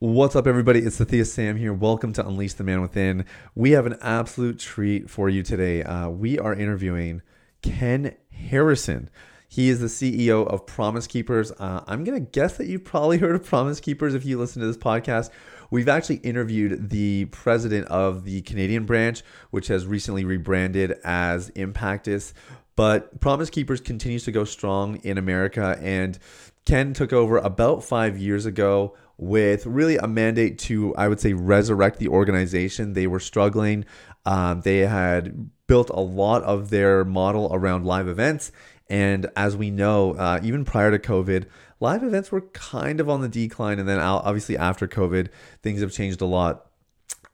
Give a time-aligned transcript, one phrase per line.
[0.00, 0.78] What's up, everybody?
[0.78, 1.72] It's Sathiya Sam here.
[1.72, 3.24] Welcome to Unleash the Man Within.
[3.56, 5.82] We have an absolute treat for you today.
[5.82, 7.20] Uh, we are interviewing
[7.62, 9.10] Ken Harrison.
[9.48, 11.50] He is the CEO of Promise Keepers.
[11.50, 14.60] Uh, I'm going to guess that you've probably heard of Promise Keepers if you listen
[14.60, 15.30] to this podcast.
[15.72, 22.34] We've actually interviewed the president of the Canadian branch, which has recently rebranded as Impactus.
[22.76, 25.76] But Promise Keepers continues to go strong in America.
[25.82, 26.16] And
[26.64, 31.32] Ken took over about five years ago with really a mandate to, I would say,
[31.32, 32.92] resurrect the organization.
[32.94, 33.84] They were struggling.
[34.24, 38.52] Um, they had built a lot of their model around live events.
[38.88, 41.46] And as we know, uh, even prior to COVID,
[41.80, 43.78] live events were kind of on the decline.
[43.78, 45.28] And then obviously after COVID,
[45.62, 46.67] things have changed a lot.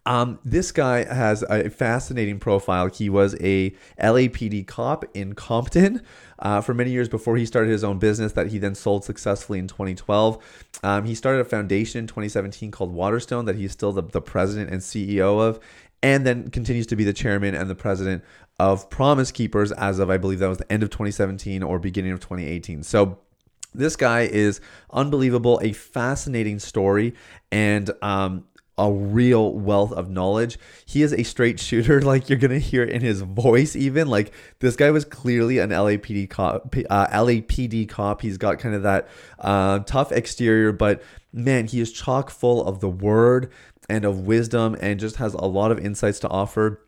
[0.07, 2.89] Um, this guy has a fascinating profile.
[2.89, 6.03] He was a LAPD cop in Compton
[6.39, 9.59] uh, for many years before he started his own business that he then sold successfully
[9.59, 10.69] in 2012.
[10.83, 14.71] Um, he started a foundation in 2017 called Waterstone that he's still the, the president
[14.71, 15.59] and CEO of,
[16.03, 18.23] and then continues to be the chairman and the president
[18.61, 22.13] of Promise Keepers as of, I believe that was the end of 2017 or beginning
[22.13, 22.83] of 2018.
[22.83, 23.19] So,
[23.77, 24.61] this guy is
[24.93, 27.13] unbelievable, a fascinating story,
[27.51, 28.45] and um,
[28.77, 30.59] a real wealth of knowledge.
[30.85, 33.77] He is a straight shooter, like you're gonna hear in his voice.
[33.77, 36.75] Even like this guy was clearly an LAPD cop.
[36.91, 38.21] Uh, LAPD cop.
[38.23, 39.09] He's got kind of that
[39.39, 41.03] uh, tough exterior, but
[41.33, 43.51] man, he is chock full of the word
[43.89, 46.81] and of wisdom, and just has a lot of insights to offer.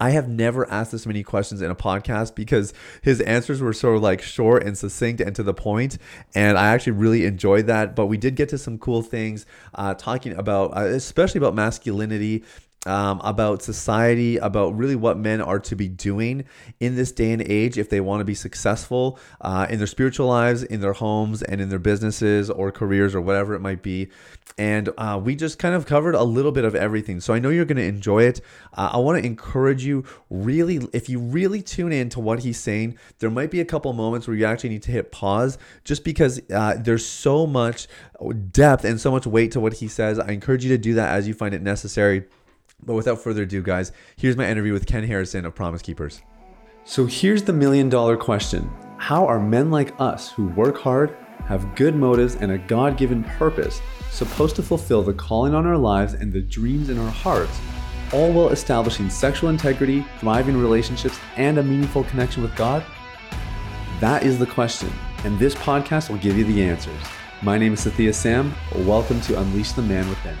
[0.00, 3.96] I have never asked this many questions in a podcast because his answers were so
[3.96, 5.98] like short and succinct and to the point,
[6.34, 7.94] and I actually really enjoyed that.
[7.94, 12.44] But we did get to some cool things, uh, talking about uh, especially about masculinity
[12.86, 16.44] um, about society, about really what men are to be doing
[16.80, 20.26] in this day and age if they want to be successful uh, in their spiritual
[20.26, 24.08] lives, in their homes, and in their businesses or careers or whatever it might be.
[24.56, 27.20] And uh, we just kind of covered a little bit of everything.
[27.20, 28.40] So I know you're going to enjoy it.
[28.74, 32.58] Uh, I want to encourage you really, if you really tune in to what he's
[32.58, 36.02] saying, there might be a couple moments where you actually need to hit pause just
[36.02, 37.88] because uh, there's so much
[38.50, 40.18] depth and so much weight to what he says.
[40.18, 42.24] I encourage you to do that as you find it necessary.
[42.84, 46.22] But without further ado, guys, here's my interview with Ken Harrison of Promise Keepers.
[46.84, 51.74] So here's the million dollar question How are men like us who work hard, have
[51.74, 53.80] good motives, and a God given purpose
[54.10, 57.60] supposed to fulfill the calling on our lives and the dreams in our hearts,
[58.12, 62.84] all while establishing sexual integrity, thriving relationships, and a meaningful connection with God?
[64.00, 64.90] That is the question,
[65.24, 67.00] and this podcast will give you the answers.
[67.42, 68.54] My name is Sathiya Sam.
[68.86, 70.36] Welcome to Unleash the Man Within.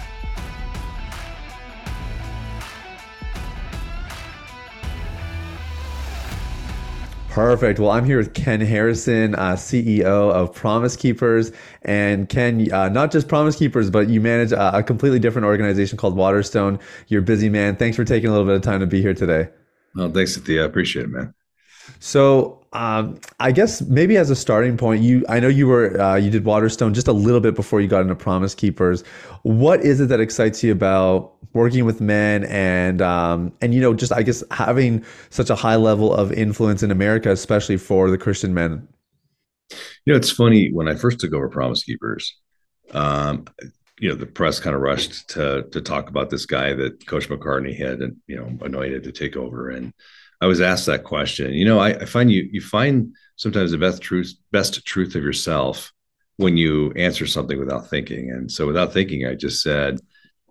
[7.30, 7.78] Perfect.
[7.78, 11.52] Well, I'm here with Ken Harrison, uh, CEO of Promise Keepers.
[11.82, 15.96] And Ken, uh, not just Promise Keepers, but you manage a, a, completely different organization
[15.96, 16.80] called Waterstone.
[17.06, 17.76] You're a busy man.
[17.76, 19.48] Thanks for taking a little bit of time to be here today.
[19.94, 20.64] Well, thanks, Thea.
[20.64, 21.32] I appreciate it, man.
[22.00, 26.16] So, um, I guess maybe as a starting point, you I know you were uh,
[26.16, 29.02] you did Waterstone just a little bit before you got into Promise Keepers.
[29.42, 33.94] What is it that excites you about working with men and um, and you know
[33.94, 38.18] just I guess having such a high level of influence in America, especially for the
[38.18, 38.86] Christian men?
[40.04, 42.36] You know, it's funny when I first took over Promise Keepers.
[42.92, 43.44] Um,
[43.98, 47.28] you know, the press kind of rushed to to talk about this guy that Coach
[47.28, 49.92] McCartney had, and you know, anointed to take over and
[50.40, 51.52] I was asked that question.
[51.52, 55.22] You know, I, I find you you find sometimes the best truth best truth of
[55.22, 55.92] yourself
[56.36, 58.30] when you answer something without thinking.
[58.30, 60.00] And so without thinking, I just said,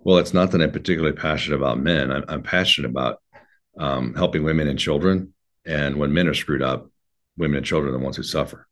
[0.04, 2.12] well, it's not that I'm particularly passionate about men.
[2.12, 3.22] I'm, I'm passionate about
[3.78, 5.34] um, helping women and children.
[5.66, 6.90] And when men are screwed up,
[7.38, 8.68] women and children are the ones who suffer.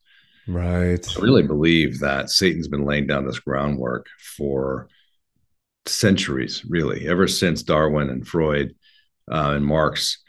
[0.47, 1.05] Right.
[1.17, 4.87] I really believe that Satan's been laying down this groundwork for
[5.85, 8.73] centuries, really, ever since Darwin and Freud
[9.29, 10.23] uh, and Marx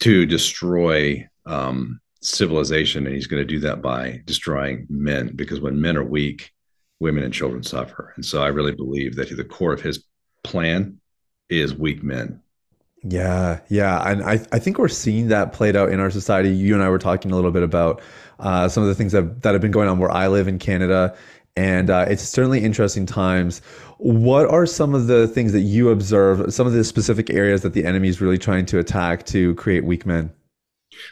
[0.00, 5.32] to destroy um, civilization, and he's going to do that by destroying men.
[5.34, 6.50] Because when men are weak,
[7.00, 8.12] women and children suffer.
[8.16, 10.04] And so I really believe that to the core of his
[10.44, 11.00] plan
[11.48, 12.40] is weak men.
[13.04, 16.50] Yeah, yeah, and I I think we're seeing that played out in our society.
[16.50, 18.00] You and I were talking a little bit about
[18.38, 20.58] uh, some of the things that that have been going on where I live in
[20.58, 21.16] Canada,
[21.56, 23.60] and uh, it's certainly interesting times.
[23.98, 27.72] What are some of the things that you observe, some of the specific areas that
[27.72, 30.32] the enemy is really trying to attack to create weak men?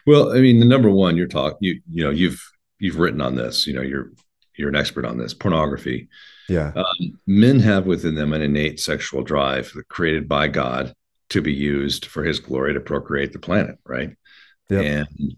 [0.06, 2.40] Well, I mean, the number one you're talking, you you know, you've
[2.78, 3.66] you've written on this.
[3.66, 4.12] You know, you're
[4.56, 5.34] you're an expert on this.
[5.34, 6.08] Pornography.
[6.50, 6.72] Yeah.
[6.74, 10.92] Um, men have within them an innate sexual drive created by God
[11.28, 14.16] to be used for His glory to procreate the planet, right?
[14.68, 14.84] Yep.
[14.84, 15.36] And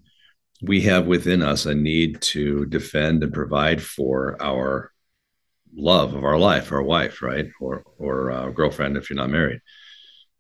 [0.63, 4.91] we have within us a need to defend and provide for our
[5.75, 9.61] love of our life, our wife, right, or or uh, girlfriend if you're not married.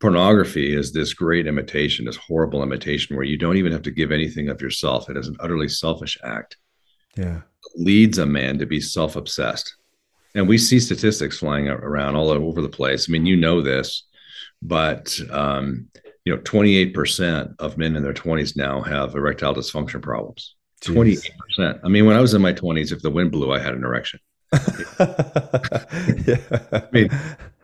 [0.00, 4.10] Pornography is this great imitation, this horrible imitation where you don't even have to give
[4.10, 5.10] anything of yourself.
[5.10, 6.56] It is an utterly selfish act.
[7.14, 7.42] Yeah,
[7.76, 9.76] leads a man to be self-obsessed,
[10.34, 13.08] and we see statistics flying around all over the place.
[13.08, 14.04] I mean, you know this,
[14.60, 15.88] but um,
[16.24, 20.54] you know, 28% of men in their 20s now have erectile dysfunction problems.
[20.82, 21.28] Jeez.
[21.58, 21.80] 28%.
[21.84, 23.84] I mean, when I was in my 20s, if the wind blew, I had an
[23.84, 24.20] erection.
[25.00, 26.36] yeah.
[26.72, 27.08] I mean,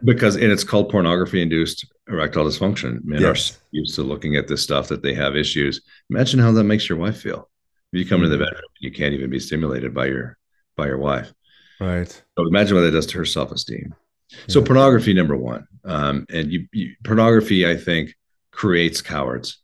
[0.05, 3.05] because and it's called pornography induced erectile dysfunction.
[3.05, 3.53] Men yes.
[3.53, 5.83] are used to looking at this stuff that they have issues.
[6.11, 7.51] Imagine how that makes your wife feel.
[7.93, 8.25] If you come mm.
[8.25, 10.39] to the bedroom, you can't even be stimulated by your
[10.77, 11.33] by your wife.
[11.81, 12.11] Right.
[12.11, 13.95] So imagine what that does to her self esteem.
[14.31, 14.39] Yeah.
[14.49, 18.15] So pornography, number one, um, and you, you, pornography, I think,
[18.51, 19.59] creates cowards.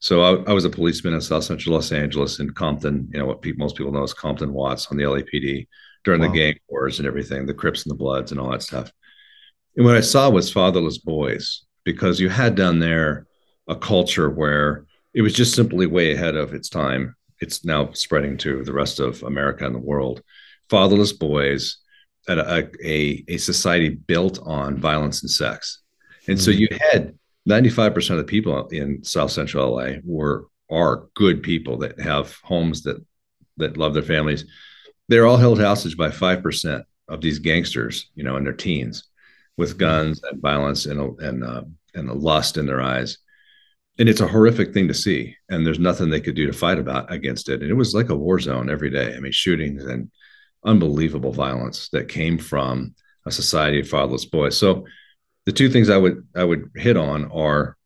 [0.00, 3.24] So I, I, was a policeman in South Central Los Angeles in Compton, you know
[3.26, 5.68] what people, most people know is Compton Watts on the LAPD
[6.04, 6.28] during wow.
[6.28, 8.90] the gang wars and everything, the Crips and the Bloods and all that stuff.
[9.76, 13.26] And what I saw was fatherless boys because you had down there
[13.68, 17.16] a culture where it was just simply way ahead of its time.
[17.40, 20.22] It's now spreading to the rest of America and the world.
[20.72, 21.76] Fatherless boys
[22.28, 25.82] at a, a, a society built on violence and sex.
[26.26, 26.44] And mm-hmm.
[26.44, 27.14] so you had
[27.46, 32.82] 95% of the people in South Central LA were are good people that have homes
[32.84, 33.04] that
[33.58, 34.46] that love their families.
[35.08, 39.04] They're all held hostage by 5% of these gangsters, you know, in their teens
[39.58, 41.64] with guns and violence and and uh,
[41.94, 43.18] and the lust in their eyes.
[43.98, 45.36] And it's a horrific thing to see.
[45.50, 47.60] And there's nothing they could do to fight about against it.
[47.60, 49.14] And it was like a war zone every day.
[49.14, 50.10] I mean, shootings and
[50.64, 52.94] unbelievable violence that came from
[53.26, 54.56] a society of fatherless boys.
[54.56, 54.86] So
[55.44, 57.76] the two things I would I would hit on are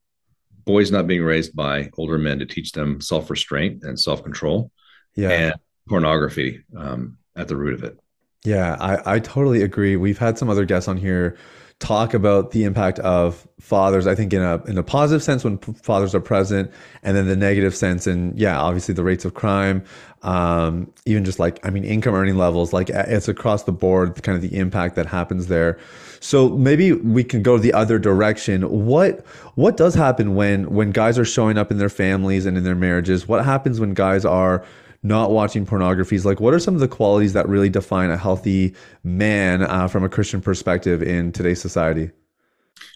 [0.65, 4.71] boys not being raised by older men to teach them self restraint and self control,
[5.15, 5.55] yeah, and
[5.89, 7.99] pornography um, at the root of it.
[8.45, 9.97] Yeah, I, I totally agree.
[9.97, 11.37] We've had some other guests on here
[11.79, 14.07] talk about the impact of fathers.
[14.07, 16.71] I think in a in a positive sense when fathers are present,
[17.03, 19.85] and then the negative sense, and yeah, obviously the rates of crime,
[20.23, 24.37] um, even just like I mean income earning levels, like it's across the board, kind
[24.37, 25.79] of the impact that happens there.
[26.21, 28.63] So maybe we can go the other direction.
[28.87, 29.25] What
[29.55, 32.75] what does happen when when guys are showing up in their families and in their
[32.75, 33.29] marriages?
[33.29, 34.65] What happens when guys are
[35.07, 36.17] not watching pornography?
[36.17, 38.75] is Like, what are some of the qualities that really define a healthy
[39.05, 42.11] man uh, from a Christian perspective in today's society?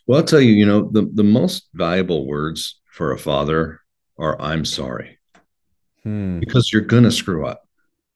[0.07, 3.81] Well, I'll tell you, you know, the, the most valuable words for a father
[4.19, 5.19] are I'm sorry.
[6.03, 6.41] Hmm.
[6.41, 7.67] Because you're going to screw up.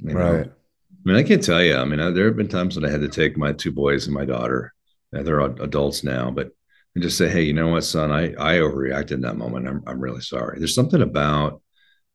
[0.01, 0.37] You know?
[0.37, 0.47] Right.
[0.47, 1.77] I mean, I can't tell you.
[1.77, 4.07] I mean, I, there have been times when I had to take my two boys
[4.07, 4.75] and my daughter
[5.23, 6.51] they're adults now, but
[6.95, 9.69] and just say, hey, you know what, son, I I overreacted in that moment.
[9.69, 10.59] I'm I'm really sorry.
[10.59, 11.61] There's something about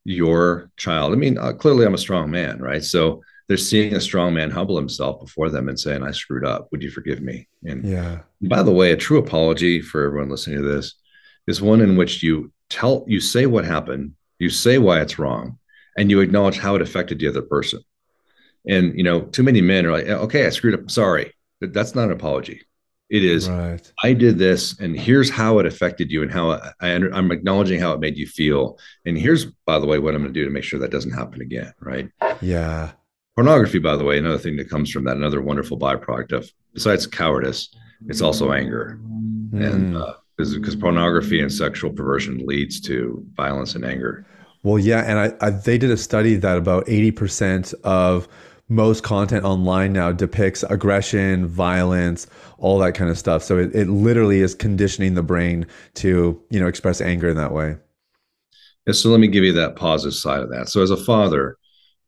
[0.05, 1.13] your child.
[1.13, 2.83] I mean, uh, clearly I'm a strong man, right?
[2.83, 6.67] So they're seeing a strong man humble himself before them and saying, I screwed up.
[6.71, 7.47] Would you forgive me?
[7.65, 8.19] And yeah.
[8.41, 10.95] By the way, a true apology for everyone listening to this
[11.47, 15.57] is one in which you tell you say what happened, you say why it's wrong,
[15.97, 17.81] and you acknowledge how it affected the other person.
[18.67, 20.91] And you know, too many men are like, okay, I screwed up.
[20.91, 21.33] Sorry.
[21.59, 22.61] That's not an apology.
[23.09, 23.91] It is, right.
[24.03, 27.79] I did this, and here's how it affected you, and how I, I I'm acknowledging
[27.79, 28.77] how it made you feel.
[29.05, 31.11] And here's, by the way, what I'm going to do to make sure that doesn't
[31.11, 31.73] happen again.
[31.79, 32.09] Right.
[32.39, 32.91] Yeah.
[33.35, 37.07] Pornography, by the way, another thing that comes from that, another wonderful byproduct of, besides
[37.07, 37.73] cowardice,
[38.07, 38.99] it's also anger.
[39.01, 39.73] Mm.
[39.73, 44.25] And uh, because pornography and sexual perversion leads to violence and anger.
[44.63, 44.99] Well, yeah.
[44.99, 48.27] And I, I they did a study that about 80% of
[48.69, 52.27] most content online now depicts aggression, violence,
[52.59, 53.43] all that kind of stuff.
[53.43, 57.51] So it, it literally is conditioning the brain to, you know, express anger in that
[57.51, 57.77] way.
[58.91, 60.69] So let me give you that positive side of that.
[60.69, 61.57] So as a father,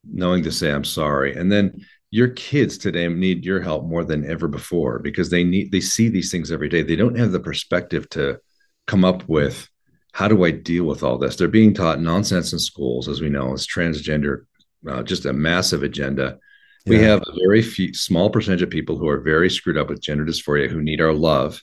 [0.10, 4.30] knowing to say I'm sorry, and then your kids today need your help more than
[4.30, 6.82] ever before because they need they see these things every day.
[6.82, 8.40] They don't have the perspective to
[8.88, 9.70] come up with
[10.14, 11.36] how do I deal with all this?
[11.36, 14.46] They're being taught nonsense in schools, as we know, as transgender,
[14.90, 16.40] uh, just a massive agenda
[16.86, 20.02] we have a very few, small percentage of people who are very screwed up with
[20.02, 21.62] gender dysphoria who need our love.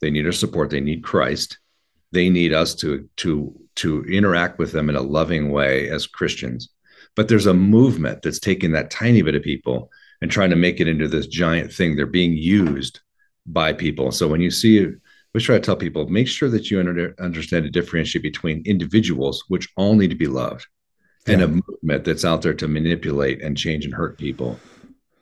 [0.00, 0.70] They need our support.
[0.70, 1.58] They need Christ.
[2.12, 6.70] They need us to to to interact with them in a loving way as Christians.
[7.14, 10.80] But there's a movement that's taking that tiny bit of people and trying to make
[10.80, 11.96] it into this giant thing.
[11.96, 13.00] They're being used
[13.46, 14.12] by people.
[14.12, 14.86] So when you see,
[15.34, 19.44] we try to tell people, make sure that you under, understand to differentiate between individuals,
[19.48, 20.66] which all need to be loved,
[21.26, 21.34] yeah.
[21.34, 24.58] and a movement that's out there to manipulate and change and hurt people.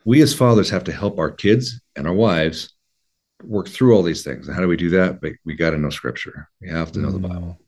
[0.05, 2.75] We as fathers have to help our kids and our wives
[3.43, 4.47] work through all these things.
[4.47, 5.21] And how do we do that?
[5.21, 6.49] But We got to know scripture.
[6.61, 7.29] We have to know the mm.
[7.29, 7.59] Bible.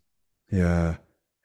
[0.50, 0.97] Yeah.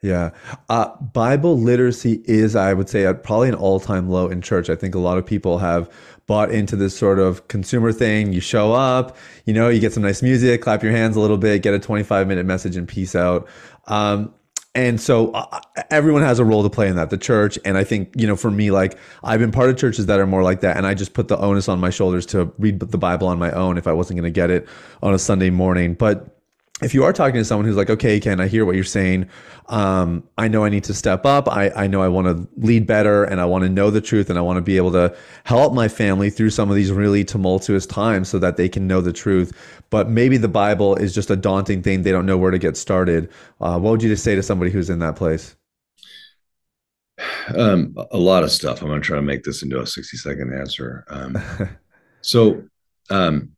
[0.01, 0.31] Yeah.
[0.67, 4.69] Uh, Bible literacy is, I would say, at probably an all time low in church.
[4.69, 5.91] I think a lot of people have
[6.25, 8.33] bought into this sort of consumer thing.
[8.33, 11.37] You show up, you know, you get some nice music, clap your hands a little
[11.37, 13.47] bit, get a 25 minute message, and peace out.
[13.87, 14.33] Um,
[14.73, 15.59] and so uh,
[15.89, 17.59] everyone has a role to play in that the church.
[17.65, 20.27] And i think you know for me like i've been part of churches that are
[20.27, 20.77] more like that.
[20.77, 23.51] And i just put the onus on my shoulders to read the bible on my
[23.51, 24.67] own if i wasn't going to get it
[25.01, 25.93] on a sunday morning.
[25.93, 26.40] But
[26.81, 29.29] if you are talking to someone who's like, okay, Ken, I hear what you're saying.
[29.67, 31.47] Um, I know I need to step up.
[31.47, 34.29] I, I know I want to lead better and I want to know the truth
[34.29, 37.23] and I want to be able to help my family through some of these really
[37.23, 39.55] tumultuous times so that they can know the truth.
[39.91, 42.01] But maybe the Bible is just a daunting thing.
[42.01, 43.29] They don't know where to get started.
[43.59, 45.55] Uh, what would you just say to somebody who's in that place?
[47.55, 48.81] Um, a lot of stuff.
[48.81, 51.03] I'm going to try to make this into a 60 second answer.
[51.09, 51.37] Um,
[52.21, 52.63] so,
[53.09, 53.51] um,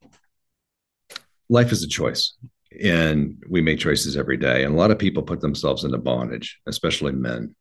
[1.50, 2.34] life is a choice
[2.82, 4.63] and we make choices every day.
[4.63, 7.56] And a lot of people put themselves into bondage, especially men.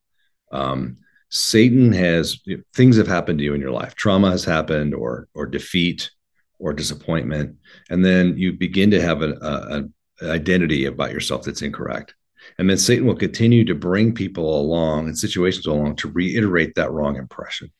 [0.50, 0.99] Um,
[1.31, 2.40] Satan has
[2.75, 3.95] things have happened to you in your life.
[3.95, 6.11] Trauma has happened, or or defeat,
[6.59, 7.57] or disappointment,
[7.88, 9.85] and then you begin to have an a,
[10.23, 12.14] identity about yourself that's incorrect.
[12.59, 16.92] And then Satan will continue to bring people along and situations along to reiterate that
[16.92, 17.73] wrong impression.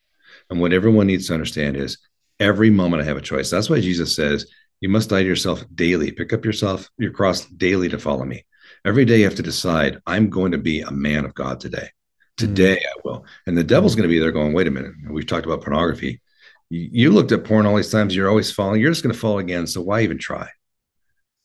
[0.51, 1.99] And what everyone needs to understand is
[2.41, 3.51] every moment I have a choice.
[3.51, 4.47] That's why Jesus says,
[4.83, 6.11] you must die to yourself daily.
[6.11, 8.45] Pick up yourself, your cross daily to follow me.
[8.85, 11.89] Every day you have to decide, I'm going to be a man of God today.
[12.37, 12.89] Today mm.
[12.89, 13.25] I will.
[13.47, 14.93] And the devil's going to be there going, wait a minute.
[15.09, 16.21] We've talked about pornography.
[16.69, 18.81] You looked at porn all these times, you're always falling.
[18.81, 19.69] You're just going to fall again.
[19.69, 20.49] So why even try?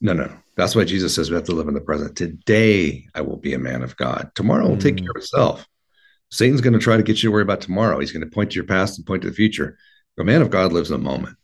[0.01, 0.31] No, no.
[0.55, 2.17] That's why Jesus says we have to live in the present.
[2.17, 4.31] Today I will be a man of God.
[4.33, 5.01] Tomorrow will take mm.
[5.01, 5.67] care of itself.
[6.31, 7.99] Satan's going to try to get you to worry about tomorrow.
[7.99, 9.77] He's going to point to your past and point to the future.
[10.17, 11.37] A man of God lives in the moment.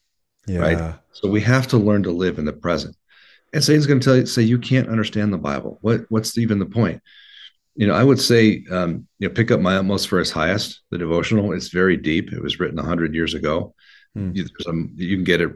[0.48, 0.60] Yeah.
[0.60, 0.96] Right.
[1.14, 2.96] So we have to learn to live in the present.
[3.54, 5.78] And Satan's going to tell you, say, you can't understand the Bible.
[5.82, 7.02] What, what's even the point?
[7.76, 10.82] You know, I would say, um, you know, pick up my utmost for his highest,
[10.90, 11.54] the devotional.
[11.54, 12.34] It's very deep.
[12.34, 13.74] It was written a hundred years ago.
[14.16, 14.32] Hmm.
[14.34, 14.46] You,
[14.96, 15.52] you, can get it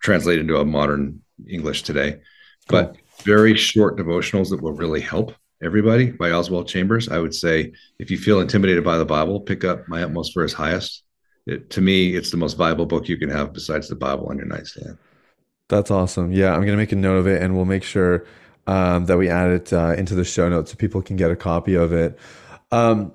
[0.00, 2.20] translated into a modern English today,
[2.68, 3.00] but cool.
[3.24, 7.08] very short devotionals that will really help everybody by Oswald Chambers.
[7.08, 10.42] I would say, if you feel intimidated by the Bible, pick up my utmost for
[10.44, 11.02] his highest
[11.46, 14.36] it, to me, it's the most valuable book you can have besides the Bible on
[14.36, 14.98] your nightstand.
[15.68, 16.32] That's awesome.
[16.32, 18.24] Yeah, I'm gonna make a note of it, and we'll make sure
[18.66, 21.36] um, that we add it uh, into the show notes so people can get a
[21.36, 22.18] copy of it.
[22.70, 23.12] Um,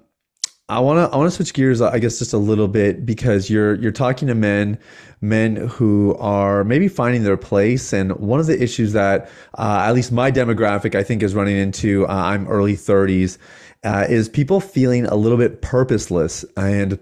[0.71, 3.49] I want to I want to switch gears, I guess, just a little bit because
[3.49, 4.79] you're you're talking to men,
[5.19, 9.93] men who are maybe finding their place, and one of the issues that uh, at
[9.93, 12.07] least my demographic I think is running into.
[12.07, 13.37] Uh, I'm early 30s,
[13.83, 16.97] uh, is people feeling a little bit purposeless and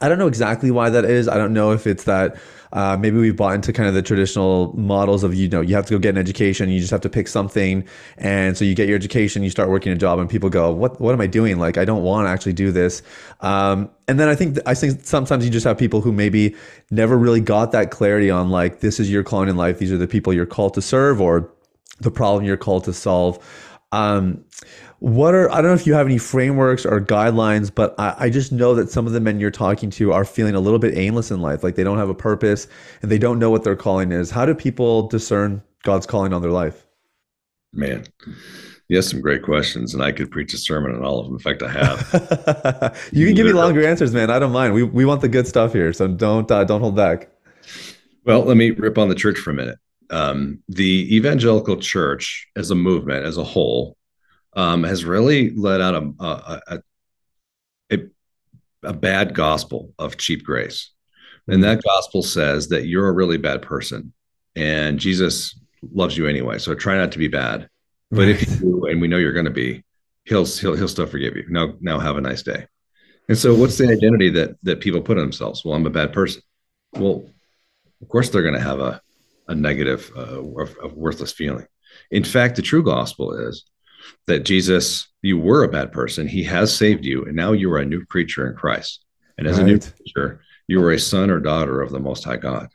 [0.00, 1.28] I don't know exactly why that is.
[1.28, 2.36] I don't know if it's that
[2.72, 5.84] uh, maybe we've bought into kind of the traditional models of you know you have
[5.86, 8.88] to go get an education, you just have to pick something, and so you get
[8.88, 11.58] your education, you start working a job, and people go, "What what am I doing?
[11.58, 13.02] Like I don't want to actually do this."
[13.40, 16.56] Um, and then I think I think sometimes you just have people who maybe
[16.90, 19.98] never really got that clarity on like this is your calling in life, these are
[19.98, 21.50] the people you're called to serve, or
[22.00, 23.38] the problem you're called to solve.
[23.92, 24.44] Um,
[25.00, 28.30] what are I don't know if you have any frameworks or guidelines, but I, I,
[28.30, 30.96] just know that some of the men you're talking to are feeling a little bit
[30.96, 32.68] aimless in life, like they don't have a purpose
[33.02, 34.30] and they don't know what their calling is.
[34.30, 36.86] How do people discern God's calling on their life?
[37.72, 38.04] Man,
[38.88, 41.34] you have some great questions, and I could preach a sermon on all of them.
[41.34, 43.08] In fact, I have.
[43.12, 44.30] you can give me longer answers, man.
[44.30, 44.72] I don't mind.
[44.72, 47.28] We we want the good stuff here, so don't uh, don't hold back.
[48.24, 49.78] Well, let me rip on the church for a minute.
[50.12, 53.96] Um, the evangelical church, as a movement, as a whole,
[54.54, 56.82] um, has really let out a, a,
[57.90, 57.98] a,
[58.82, 60.90] a bad gospel of cheap grace.
[61.48, 64.12] And that gospel says that you're a really bad person
[64.54, 65.58] and Jesus
[65.92, 66.58] loves you anyway.
[66.58, 67.68] So try not to be bad.
[68.10, 69.82] But if you do, and we know you're going to be,
[70.26, 71.46] he'll, he'll, he'll still forgive you.
[71.48, 72.66] Now, now have a nice day.
[73.28, 75.64] And so what's the identity that, that people put on themselves?
[75.64, 76.42] Well, I'm a bad person.
[76.92, 77.24] Well,
[78.02, 79.00] of course they're going to have a,
[79.48, 81.66] a negative, uh, a worthless feeling.
[82.10, 83.64] In fact, the true gospel is
[84.26, 86.26] that Jesus, you were a bad person.
[86.26, 89.04] He has saved you, and now you are a new creature in Christ.
[89.38, 89.64] And as right.
[89.64, 92.68] a new creature, you are a son or daughter of the Most High God.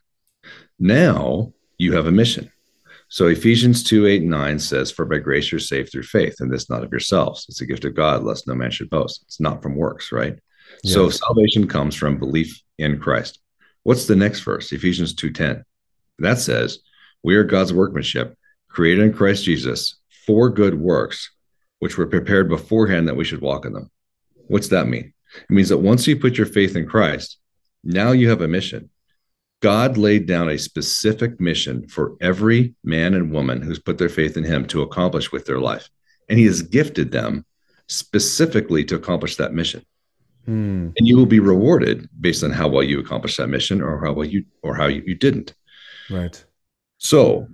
[0.80, 2.52] Now you have a mission.
[3.10, 6.52] So Ephesians 2 8 and 9 says, For by grace you're saved through faith, and
[6.52, 7.46] this not of yourselves.
[7.48, 9.24] It's a gift of God, lest no man should boast.
[9.24, 10.38] It's not from works, right?
[10.84, 10.94] Yes.
[10.94, 13.40] So salvation comes from belief in Christ.
[13.84, 14.72] What's the next verse?
[14.74, 15.64] Ephesians 2:10.
[16.20, 16.80] That says,
[17.24, 18.38] We are God's workmanship,
[18.70, 21.32] created in Christ Jesus for good works,
[21.80, 23.90] which were prepared beforehand that we should walk in them.
[24.48, 25.14] What's that mean?
[25.36, 27.38] It means that once you put your faith in Christ,
[27.84, 28.90] now you have a mission.
[29.62, 34.38] God laid down a specific mission for every man and woman who's put their faith
[34.38, 35.90] in him to accomplish with their life.
[36.30, 37.46] And he has gifted them
[37.88, 39.84] specifically to accomplish that mission.
[40.46, 40.90] Hmm.
[40.96, 44.14] And you will be rewarded based on how well you accomplish that mission or how
[44.14, 45.54] well you or how you, you didn't.
[46.10, 46.44] Right.
[46.98, 47.48] So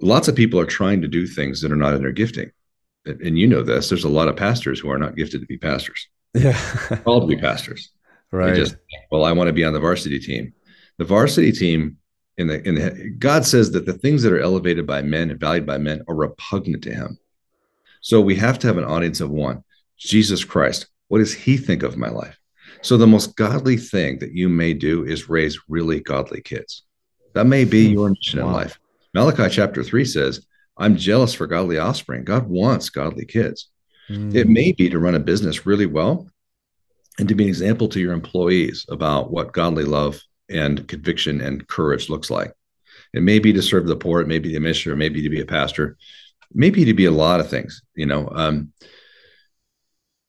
[0.00, 2.50] lots of people are trying to do things that are not in their gifting.
[3.06, 5.58] And you know this, there's a lot of pastors who are not gifted to be
[5.58, 6.08] pastors.
[6.34, 6.58] Yeah.
[7.04, 7.90] Called to be pastors.
[8.32, 8.56] right.
[8.56, 8.76] Just,
[9.10, 10.52] well, I want to be on the varsity team.
[10.98, 11.98] The varsity team
[12.36, 15.38] in the in the God says that the things that are elevated by men and
[15.38, 17.18] valued by men are repugnant to him.
[18.00, 19.62] So we have to have an audience of one.
[19.96, 20.86] Jesus Christ.
[21.08, 22.38] What does he think of my life?
[22.82, 26.82] So the most godly thing that you may do is raise really godly kids.
[27.34, 28.78] That may be your mission in life.
[29.12, 32.24] Malachi chapter 3 says, I'm jealous for godly offspring.
[32.24, 33.68] God wants godly kids.
[34.08, 34.34] Hmm.
[34.34, 36.28] It may be to run a business really well
[37.18, 41.66] and to be an example to your employees about what godly love and conviction and
[41.68, 42.52] courage looks like.
[43.12, 45.22] It may be to serve the poor, it may be the minister, it may be
[45.22, 45.96] to be a pastor,
[46.52, 48.28] maybe to be a lot of things, you know.
[48.32, 48.72] Um,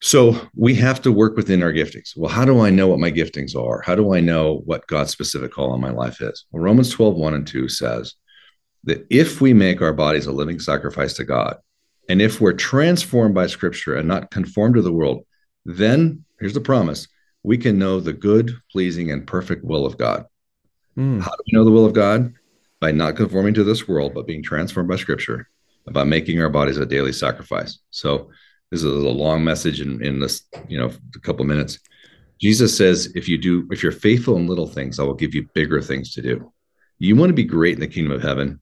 [0.01, 2.15] so we have to work within our giftings.
[2.15, 3.81] Well, how do I know what my giftings are?
[3.81, 6.45] How do I know what God's specific call on my life is?
[6.51, 8.13] Well, Romans 12, 1 and 2 says
[8.83, 11.57] that if we make our bodies a living sacrifice to God,
[12.07, 15.25] and if we're transformed by scripture and not conformed to the world,
[15.65, 17.07] then here's the promise
[17.43, 20.25] we can know the good, pleasing, and perfect will of God.
[20.95, 21.19] Hmm.
[21.19, 22.33] How do we know the will of God?
[22.79, 25.47] By not conforming to this world, but being transformed by scripture,
[25.91, 27.79] by making our bodies a daily sacrifice.
[27.91, 28.31] So
[28.83, 31.79] this is a long message in, in this, you know, a couple of minutes.
[32.39, 35.47] Jesus says, if you do, if you're faithful in little things, I will give you
[35.53, 36.51] bigger things to do.
[36.99, 38.59] You want to be great in the kingdom of heaven,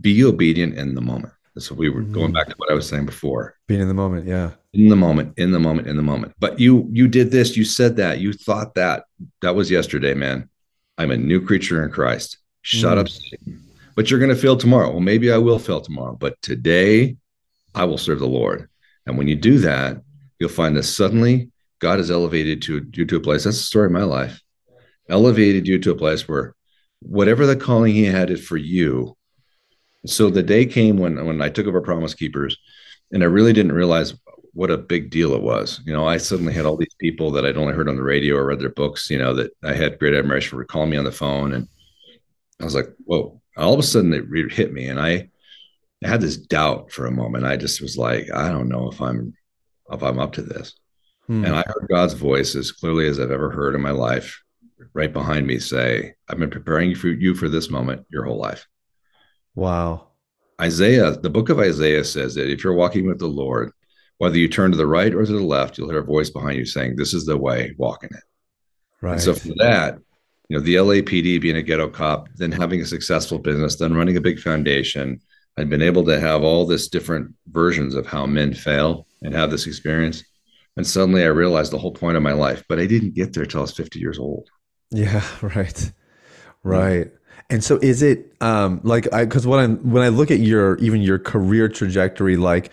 [0.00, 1.32] be obedient in the moment.
[1.58, 4.26] So we were going back to what I was saying before Being in the moment.
[4.26, 4.50] Yeah.
[4.72, 7.64] in the moment in the moment in the moment but you you did this you
[7.64, 9.04] said that you thought that
[9.40, 10.48] that was yesterday man
[10.98, 13.02] i'm a new creature in christ shut Mm.
[13.02, 13.62] up Satan.
[13.94, 17.16] but you're going to fail tomorrow well maybe i will fail tomorrow but today
[17.76, 18.68] i will serve the lord
[19.06, 20.00] and when you do that
[20.38, 23.86] you'll find that suddenly god has elevated to you to a place that's the story
[23.86, 24.40] of my life
[25.08, 26.54] elevated you to a place where
[27.00, 29.16] whatever the calling he had is for you
[30.06, 32.56] so the day came when when i took over promise keepers
[33.12, 34.14] and i really didn't realize
[34.54, 35.80] what a big deal it was.
[35.84, 38.36] You know, I suddenly had all these people that I'd only heard on the radio
[38.36, 41.04] or read their books, you know, that I had great admiration for calling me on
[41.04, 41.52] the phone.
[41.52, 41.68] And
[42.60, 44.86] I was like, whoa, all of a sudden it hit me.
[44.86, 45.28] And I,
[46.04, 47.46] I had this doubt for a moment.
[47.46, 49.34] I just was like, I don't know if I'm,
[49.90, 50.74] if I'm up to this.
[51.26, 51.44] Hmm.
[51.44, 54.42] And I heard God's voice as clearly as I've ever heard in my life,
[54.92, 58.66] right behind me say, I've been preparing for you for this moment your whole life.
[59.54, 60.08] wow.
[60.60, 63.72] Isaiah, the book of Isaiah says that if you're walking with the Lord,
[64.18, 66.56] whether you turn to the right or to the left, you'll hear a voice behind
[66.56, 68.22] you saying, This is the way, walk in it.
[69.00, 69.14] Right.
[69.14, 69.98] And so for that,
[70.48, 74.16] you know, the LAPD being a ghetto cop, then having a successful business, then running
[74.16, 75.20] a big foundation,
[75.56, 79.50] I'd been able to have all this different versions of how men fail and have
[79.50, 80.24] this experience.
[80.76, 83.46] And suddenly I realized the whole point of my life, but I didn't get there
[83.46, 84.48] till I was 50 years old.
[84.90, 85.92] Yeah, right.
[86.62, 87.12] Right.
[87.50, 90.76] And so is it um like I cuz when I when I look at your
[90.78, 92.70] even your career trajectory like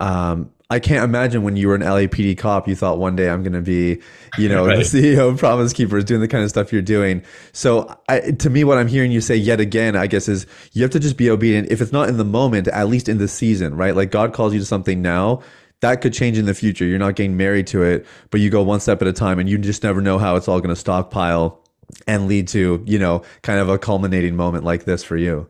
[0.00, 3.42] um I can't imagine when you were an LAPD cop you thought one day I'm
[3.42, 4.00] going to be,
[4.38, 4.78] you know, Right.
[4.90, 7.22] the CEO of Promise Keepers doing the kind of stuff you're doing.
[7.52, 10.80] So I, to me what I'm hearing you say yet again I guess is you
[10.82, 13.28] have to just be obedient if it's not in the moment at least in the
[13.28, 13.94] season, right?
[13.94, 15.42] Like God calls you to something now
[15.80, 16.86] that could change in the future.
[16.86, 19.50] You're not getting married to it, but you go one step at a time and
[19.50, 21.60] you just never know how it's all going to stockpile
[22.06, 25.48] and lead to, you know, kind of a culminating moment like this for you.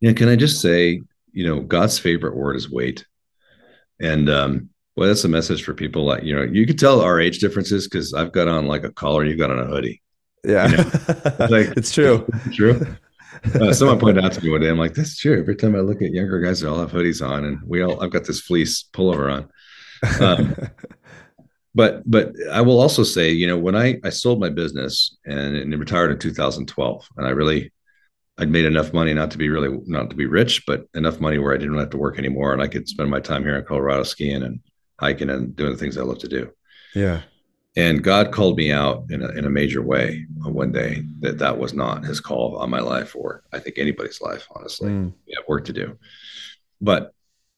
[0.00, 1.02] Yeah, can I just say,
[1.32, 3.04] you know, God's favorite word is wait.
[4.00, 7.20] And um, well, that's a message for people like, you know, you can tell our
[7.20, 10.02] age differences because I've got on like a collar, you've got on a hoodie.
[10.44, 10.66] Yeah.
[11.50, 12.26] like- it's true.
[12.52, 12.84] True.
[13.54, 15.38] Uh, someone pointed out to me one day, I'm like, that's true.
[15.38, 18.02] Every time I look at younger guys, they all have hoodies on, and we all,
[18.02, 20.20] I've got this fleece pullover on.
[20.20, 20.56] Um,
[21.74, 25.56] but, but I will also say, you know, when I, I sold my business and,
[25.56, 27.70] and retired in 2012, and I really,
[28.38, 31.38] I'd made enough money not to be really, not to be rich, but enough money
[31.38, 32.52] where I didn't have to work anymore.
[32.52, 34.60] And I could spend my time here in Colorado skiing and
[35.00, 36.50] hiking and doing the things I love to do.
[36.94, 37.22] yeah.
[37.76, 41.58] And God called me out in a, in a major way one day that that
[41.58, 44.90] was not his call on my life or I think anybody's life, honestly.
[44.90, 45.12] Mm.
[45.26, 45.96] We have work to do.
[46.80, 47.12] But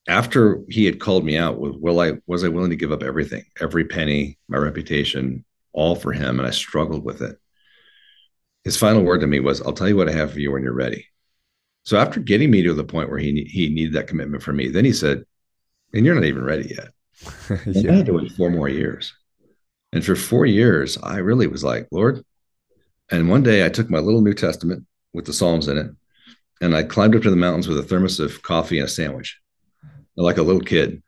[0.08, 3.02] after he had called me out, was, will I, was I willing to give up
[3.02, 6.38] everything, every penny, my reputation, all for him?
[6.38, 7.38] And I struggled with it.
[8.64, 10.62] His final word to me was, I'll tell you what I have for you when
[10.62, 11.06] you're ready.
[11.84, 14.68] So after getting me to the point where he, he needed that commitment from me,
[14.68, 15.24] then he said,
[15.94, 16.90] and you're not even ready yet.
[17.66, 19.12] And I had to wait four more years.
[19.92, 22.24] And for four years, I really was like, Lord.
[23.10, 25.90] And one day I took my little New Testament with the Psalms in it,
[26.60, 29.40] and I climbed up to the mountains with a thermos of coffee and a sandwich,
[30.16, 31.02] like a little kid.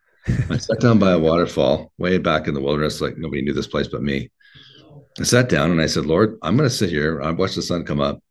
[0.51, 3.67] I sat down by a waterfall way back in the wilderness, like nobody knew this
[3.69, 4.31] place but me.
[5.19, 7.21] I sat down and I said, Lord, I'm going to sit here.
[7.21, 8.23] I watch the sun come up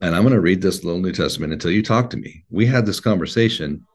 [0.00, 2.44] and I'm going to read this little New Testament until you talk to me.
[2.50, 3.86] We had this conversation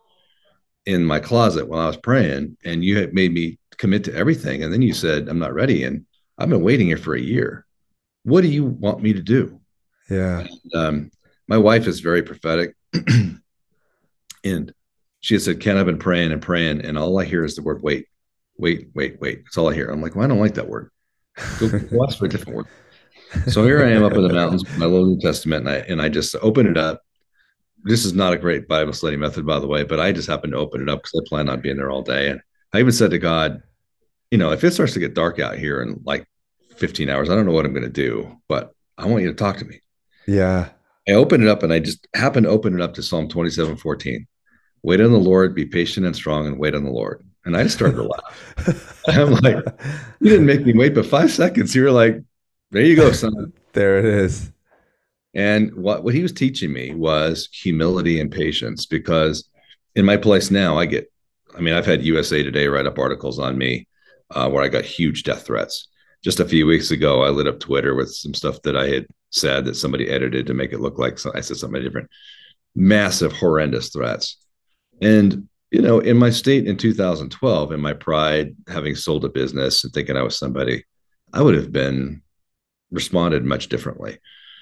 [0.86, 4.64] in my closet while I was praying, and you had made me commit to everything.
[4.64, 5.84] And then you said, I'm not ready.
[5.84, 6.06] And
[6.38, 7.66] I've been waiting here for a year.
[8.24, 9.62] What do you want me to do?
[10.10, 10.40] Yeah.
[10.40, 11.12] And, um,
[11.48, 12.76] my wife is very prophetic.
[14.44, 14.74] and
[15.20, 17.62] she had said, Ken, I've been praying and praying, and all I hear is the
[17.62, 18.08] word wait,
[18.58, 19.44] wait, wait, wait.
[19.44, 19.90] That's all I hear.
[19.90, 20.90] I'm like, well, I don't like that word.
[21.60, 22.68] Go, ask for a different word.
[23.48, 26.02] So here I am up in the mountains, my little New Testament, and I and
[26.02, 27.02] I just open it up.
[27.84, 30.54] This is not a great Bible study method, by the way, but I just happened
[30.54, 32.30] to open it up because I plan on being there all day.
[32.30, 32.42] And
[32.74, 33.62] I even said to God,
[34.30, 36.28] you know, if it starts to get dark out here in like
[36.78, 39.36] 15 hours, I don't know what I'm going to do, but I want you to
[39.36, 39.80] talk to me.
[40.28, 40.70] Yeah.
[41.08, 43.78] I opened it up and I just happened to open it up to Psalm 27
[43.78, 44.28] 14.
[44.84, 47.26] Wait on the Lord, be patient and strong, and wait on the Lord.
[47.46, 49.04] And I just started to laugh.
[49.08, 49.66] I'm like,
[50.20, 51.74] you didn't make me wait but five seconds.
[51.76, 52.22] You were like,
[52.70, 53.54] there you go, son.
[53.74, 54.52] there it is.
[55.34, 59.50] And what, what he was teaching me was humility and patience because
[59.96, 61.12] in my place now, I get,
[61.56, 63.88] I mean, I've had USA Today write up articles on me
[64.32, 65.88] uh, where I got huge death threats.
[66.24, 69.08] Just a few weeks ago, I lit up Twitter with some stuff that I had
[69.32, 72.10] said that somebody edited to make it look like I said something different.
[72.76, 74.38] Massive, horrendous threats.
[75.02, 79.84] And, you know, in my state in 2012, in my pride, having sold a business
[79.84, 80.84] and thinking I was somebody,
[81.34, 82.22] I would have been
[82.92, 84.20] responded much differently.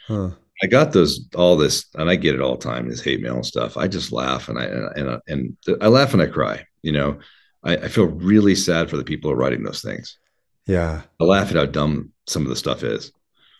[0.07, 0.31] Huh.
[0.61, 2.89] I got those all this, and I get it all the time.
[2.89, 3.75] This hate mail and stuff.
[3.75, 6.65] I just laugh and I and and, I laugh and I cry.
[6.83, 7.19] You know,
[7.63, 10.17] I, I, feel really sad for the people who are writing those things.
[10.65, 13.13] Yeah, I laugh at how dumb some of the stuff is.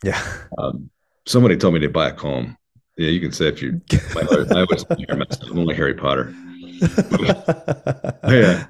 [0.03, 0.21] Yeah.
[0.57, 0.89] Um,
[1.25, 2.57] somebody told me to buy a comb.
[2.97, 3.81] Yeah, you can say if you.
[4.13, 6.35] My, I was I'm only Harry Potter.
[8.27, 8.65] Yeah,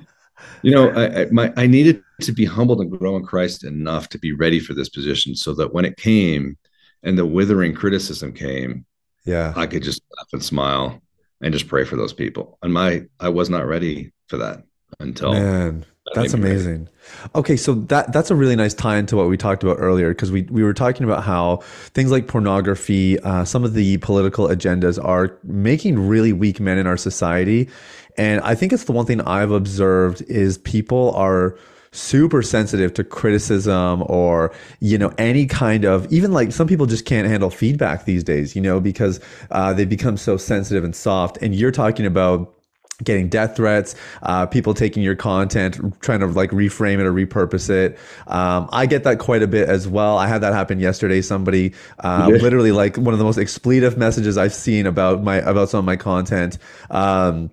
[0.62, 4.10] you know, I, I, my, I needed to be humbled and grow in Christ enough
[4.10, 6.58] to be ready for this position, so that when it came
[7.04, 8.86] and the withering criticism came,
[9.26, 11.02] yeah, I could just laugh and smile
[11.41, 12.58] and just pray for those people.
[12.62, 14.63] And my, I was not ready for that
[15.00, 15.86] until Man.
[16.15, 16.89] That's amazing.
[17.36, 20.32] Okay, so that that's a really nice tie into what we talked about earlier because
[20.32, 21.58] we we were talking about how
[21.93, 26.88] things like pornography, uh, some of the political agendas are making really weak men in
[26.88, 27.69] our society,
[28.17, 31.58] and I think it's the one thing I've observed is people are
[31.91, 37.06] super sensitive to criticism or you know any kind of even like some people just
[37.06, 39.19] can't handle feedback these days you know because
[39.50, 41.38] uh, they become so sensitive and soft.
[41.41, 42.59] And you're talking about
[43.03, 47.69] getting death threats, uh, people taking your content, trying to like reframe it or repurpose
[47.69, 47.97] it.
[48.27, 50.17] Um, I get that quite a bit as well.
[50.17, 51.21] I had that happen yesterday.
[51.21, 52.38] Somebody uh, yeah.
[52.38, 55.85] literally like one of the most expletive messages I've seen about my about some of
[55.85, 56.57] my content.
[56.89, 57.51] Um,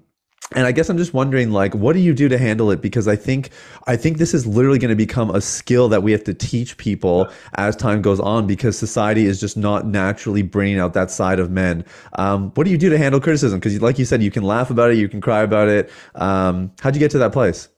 [0.54, 2.80] and I guess I'm just wondering, like, what do you do to handle it?
[2.80, 3.50] Because I think
[3.87, 6.76] I think this is literally going to become a skill that we have to teach
[6.76, 11.40] people as time goes on, because society is just not naturally bringing out that side
[11.40, 11.85] of men.
[12.12, 13.59] Um, what do you do to handle criticism?
[13.59, 15.90] Because, like you said, you can laugh about it, you can cry about it.
[16.14, 17.68] Um, how'd you get to that place?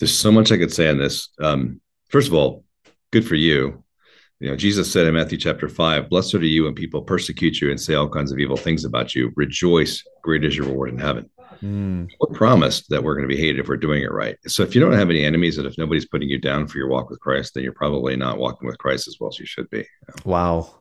[0.00, 1.30] There's so much I could say on this.
[1.40, 2.64] Um, first of all,
[3.10, 3.82] good for you.
[4.40, 7.70] You know, Jesus said in Matthew chapter five, "Blessed are you when people persecute you
[7.70, 9.32] and say all kinds of evil things about you.
[9.36, 11.30] Rejoice, great is your reward in heaven."
[11.62, 12.08] Mm.
[12.20, 14.36] We're promised that we're going to be hated if we're doing it right.
[14.46, 16.88] So if you don't have any enemies and if nobody's putting you down for your
[16.88, 19.68] walk with Christ, then you're probably not walking with Christ as well as you should
[19.70, 19.86] be.
[20.24, 20.74] Wow.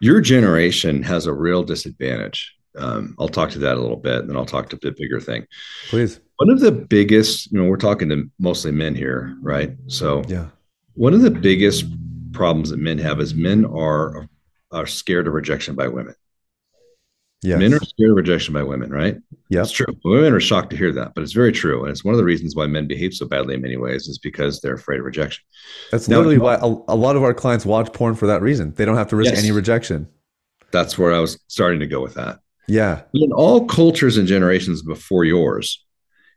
[0.00, 2.54] Your generation has a real disadvantage.
[2.76, 5.20] Um, I'll talk to that a little bit, and then I'll talk to the bigger
[5.20, 5.44] thing.
[5.88, 6.20] Please.
[6.36, 9.76] One of the biggest, you know, we're talking to mostly men here, right?
[9.88, 10.46] So yeah,
[10.94, 11.84] one of the biggest
[12.32, 14.28] problems that men have is men are
[14.72, 16.14] are scared of rejection by women.
[17.42, 17.58] Yes.
[17.58, 19.16] Men are scared of rejection by women, right?
[19.48, 19.62] Yeah.
[19.62, 19.86] It's true.
[20.04, 21.82] Women are shocked to hear that, but it's very true.
[21.82, 24.18] And it's one of the reasons why men behave so badly in many ways is
[24.18, 25.42] because they're afraid of rejection.
[25.90, 28.74] That's now, literally why a, a, lot of our clients watch porn for that reason.
[28.74, 29.42] They don't have to risk yes.
[29.42, 30.06] any rejection.
[30.70, 32.40] That's where I was starting to go with that.
[32.68, 33.02] Yeah.
[33.14, 35.82] In all cultures and generations before yours,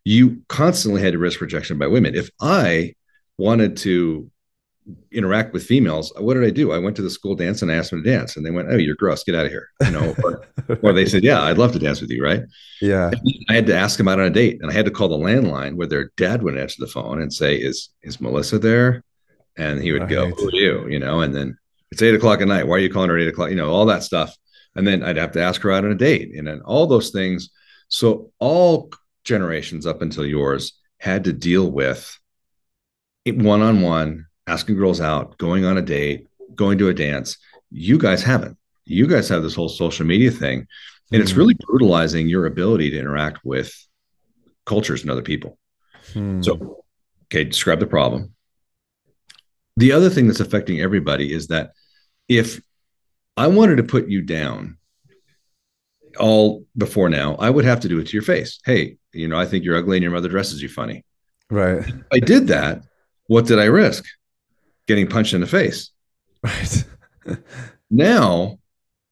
[0.06, 2.16] you constantly had to risk rejection by women.
[2.16, 2.96] If I
[3.38, 4.32] wanted to
[5.12, 6.72] interact with females, what did I do?
[6.72, 8.69] I went to the school dance and I asked them to dance, and they went,
[8.69, 9.24] "Oh, you're gross.
[9.24, 10.46] Get out of here." You know, or,
[10.84, 12.43] or they said, "Yeah, I'd love to dance with you." Right?
[12.82, 13.12] Yeah.
[13.50, 15.17] I had to ask them out on a date, and I had to call the
[15.17, 19.04] landline where their dad would answer the phone and say, "Is is Melissa there?"
[19.58, 21.58] And he would go, "Who are you?" You know, and then
[21.91, 22.67] it's eight o'clock at night.
[22.67, 23.50] Why are you calling her eight o'clock?
[23.50, 24.36] You know, all that stuff.
[24.76, 27.12] And then I'd have to ask her out on a date, and then all those
[27.12, 27.50] things.
[27.89, 28.89] So all
[29.24, 32.19] generations up until yours had to deal with
[33.26, 37.38] it one on one asking girls out, going on a date, going to a dance.
[37.71, 38.58] You guys haven't.
[38.86, 41.21] You guys have this whole social media thing, and mm-hmm.
[41.21, 43.73] it's really brutalizing your ability to interact with
[44.65, 45.58] cultures and other people.
[46.13, 46.41] Hmm.
[46.41, 46.84] So,
[47.25, 48.34] okay, describe the problem.
[49.77, 51.71] The other thing that's affecting everybody is that
[52.27, 52.62] if
[53.38, 54.77] I wanted to put you down
[56.19, 58.60] all before now, I would have to do it to your face.
[58.65, 61.06] Hey, you know, I think you're ugly and your mother dresses you funny.
[61.49, 61.79] Right.
[61.88, 62.84] If I did that.
[63.27, 64.06] What did I risk?
[64.88, 65.91] Getting punched in the face.
[66.43, 66.86] Right.
[67.89, 68.60] now,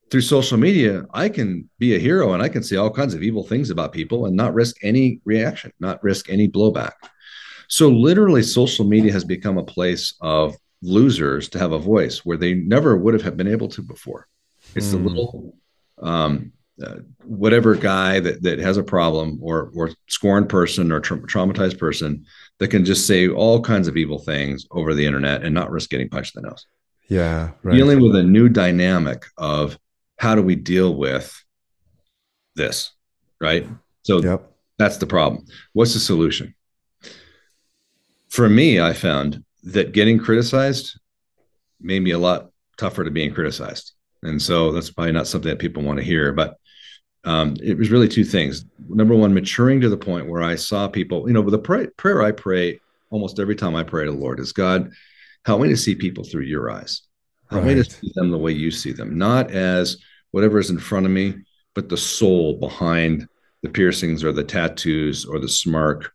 [0.10, 3.24] through social media, I can be a hero and I can say all kinds of
[3.24, 6.92] evil things about people and not risk any reaction, not risk any blowback.
[7.70, 12.38] So, literally, social media has become a place of losers to have a voice where
[12.38, 14.28] they never would have been able to before.
[14.76, 14.92] It's mm.
[14.92, 15.08] the hmm.
[15.08, 15.56] little
[16.02, 16.52] um,
[16.84, 21.78] uh, whatever guy that, that has a problem or or scorned person or tra- traumatized
[21.78, 22.26] person
[22.62, 25.90] that can just say all kinds of evil things over the internet and not risk
[25.90, 26.68] getting punched in the nose.
[27.10, 27.74] Yeah, right.
[27.74, 29.80] dealing with a new dynamic of
[30.18, 31.44] how do we deal with
[32.56, 32.92] this,
[33.40, 33.68] right?
[34.04, 34.52] So yep.
[34.78, 35.44] that's the problem.
[35.74, 36.54] What's the solution?
[38.30, 41.00] For me, I found that getting criticized
[41.80, 43.94] made me a lot tougher to being criticized.
[44.22, 46.58] And so that's probably not something that people want to hear, but
[47.24, 48.66] um, it was really two things.
[48.90, 52.22] Number one, maturing to the point where I saw people, you know, the pray, prayer
[52.22, 52.80] I pray
[53.10, 54.92] almost every time I pray to the Lord is God,
[55.46, 57.04] help me to see people through your eyes.
[57.50, 57.76] Help right.
[57.76, 59.98] me to see them the way you see them, not as
[60.32, 61.36] whatever is in front of me,
[61.76, 63.28] but the soul behind
[63.62, 66.12] the piercings or the tattoos or the smirk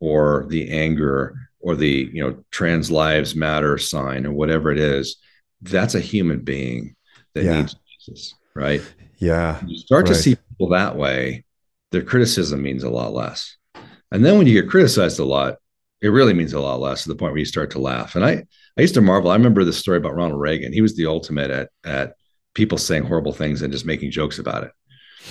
[0.00, 5.16] or the anger or the you know trans lives matter sign or whatever it is
[5.62, 6.94] that's a human being
[7.34, 7.56] that yeah.
[7.56, 8.82] needs jesus right
[9.18, 10.14] yeah you start right.
[10.14, 11.44] to see people that way
[11.92, 13.56] their criticism means a lot less
[14.10, 15.56] and then when you get criticized a lot
[16.00, 18.24] it really means a lot less to the point where you start to laugh and
[18.24, 18.42] i
[18.76, 21.50] i used to marvel i remember this story about ronald reagan he was the ultimate
[21.50, 22.14] at at
[22.54, 24.72] people saying horrible things and just making jokes about it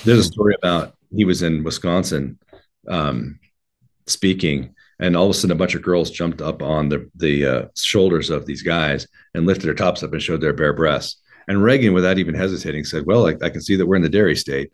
[0.04, 2.38] there's a story about he was in wisconsin
[2.88, 3.40] um,
[4.06, 7.46] speaking and all of a sudden a bunch of girls jumped up on the the
[7.46, 11.22] uh, shoulders of these guys and lifted their tops up and showed their bare breasts.
[11.48, 14.10] And Reagan, without even hesitating, said, "Well, I, I can see that we're in the
[14.10, 14.72] dairy state."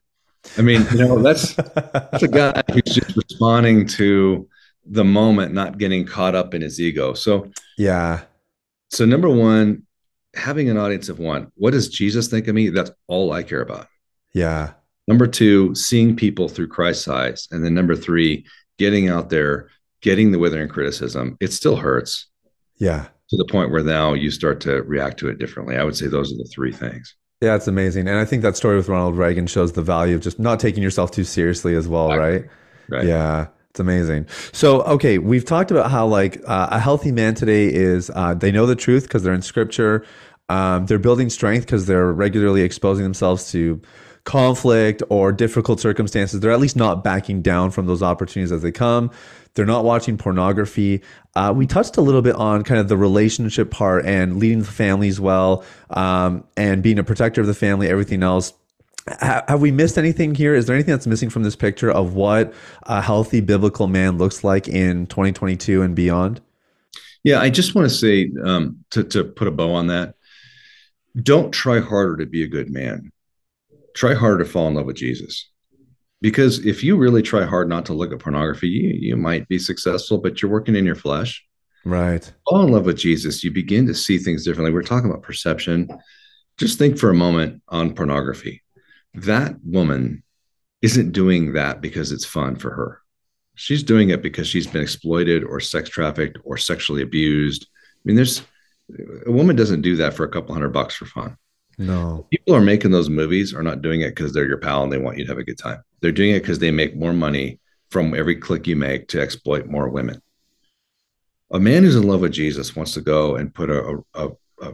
[0.57, 4.47] I mean, you know, that's that's a guy who's just responding to
[4.85, 7.13] the moment, not getting caught up in his ego.
[7.13, 8.21] So, yeah.
[8.89, 9.83] So number one,
[10.35, 11.51] having an audience of one.
[11.55, 12.69] What does Jesus think of me?
[12.69, 13.87] That's all I care about.
[14.33, 14.73] Yeah.
[15.07, 18.45] Number two, seeing people through Christ's eyes, and then number three,
[18.77, 19.69] getting out there
[20.01, 22.27] getting the withering criticism, it still hurts.
[22.77, 23.05] Yeah.
[23.29, 25.77] To the point where now you start to react to it differently.
[25.77, 27.15] I would say those are the three things.
[27.41, 28.07] Yeah, it's amazing.
[28.07, 30.83] And I think that story with Ronald Reagan shows the value of just not taking
[30.83, 32.45] yourself too seriously as well, right?
[32.87, 33.05] Right.
[33.05, 33.47] Yeah.
[33.71, 34.27] It's amazing.
[34.51, 38.51] So, okay, we've talked about how like uh, a healthy man today is uh, they
[38.51, 40.05] know the truth because they're in scripture.
[40.49, 43.81] Um, they're building strength because they're regularly exposing themselves to
[44.23, 46.39] conflict or difficult circumstances.
[46.39, 49.11] They're at least not backing down from those opportunities as they come.
[49.53, 51.01] They're not watching pornography.
[51.35, 54.65] Uh, we touched a little bit on kind of the relationship part and leading the
[54.65, 58.53] families well um, and being a protector of the family, everything else.
[59.19, 60.53] have we missed anything here?
[60.53, 62.53] Is there anything that's missing from this picture of what
[62.83, 66.39] a healthy biblical man looks like in 2022 and beyond?
[67.23, 70.15] Yeah, I just want to say um, to, to put a bow on that
[71.21, 73.11] don't try harder to be a good man.
[73.95, 75.49] Try harder to fall in love with Jesus.
[76.21, 79.59] Because if you really try hard not to look at pornography you, you might be
[79.59, 81.43] successful but you're working in your flesh.
[81.83, 82.31] Right.
[82.47, 84.71] Fall in love with jesus you begin to see things differently.
[84.71, 85.89] We're talking about perception.
[86.57, 88.61] Just think for a moment on pornography.
[89.15, 90.23] That woman
[90.81, 93.01] isn't doing that because it's fun for her.
[93.55, 97.65] She's doing it because she's been exploited or sex trafficked or sexually abused.
[97.65, 98.43] I mean there's
[99.25, 101.37] a woman doesn't do that for a couple hundred bucks for fun
[101.77, 102.27] no.
[102.31, 104.97] People are making those movies are not doing it because they're your pal and they
[104.97, 105.81] want you to have a good time.
[106.01, 109.67] They're doing it because they make more money from every click you make to exploit
[109.67, 110.21] more women.
[111.51, 114.29] A man who's in love with Jesus wants to go and put a, a,
[114.61, 114.73] a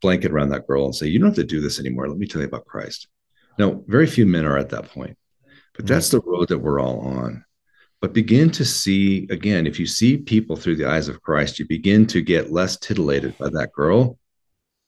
[0.00, 2.08] blanket around that girl and say, You don't have to do this anymore.
[2.08, 3.08] Let me tell you about Christ.
[3.58, 5.16] Now, very few men are at that point,
[5.76, 7.44] but that's the road that we're all on.
[8.00, 11.66] But begin to see, again, if you see people through the eyes of Christ, you
[11.66, 14.18] begin to get less titillated by that girl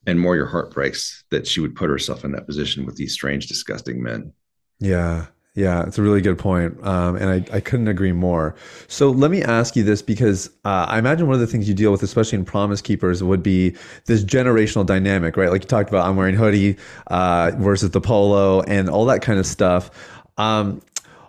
[0.06, 3.12] and more your heart breaks that she would put herself in that position with these
[3.12, 4.32] strange, disgusting men.
[4.80, 5.26] Yeah.
[5.56, 6.84] Yeah, it's a really good point.
[6.84, 8.56] Um, and I, I couldn't agree more.
[8.88, 11.74] So let me ask you this because uh, I imagine one of the things you
[11.74, 15.50] deal with, especially in Promise Keepers, would be this generational dynamic, right?
[15.50, 19.38] Like you talked about, I'm wearing hoodie uh, versus the polo and all that kind
[19.38, 19.92] of stuff.
[20.38, 20.82] Um,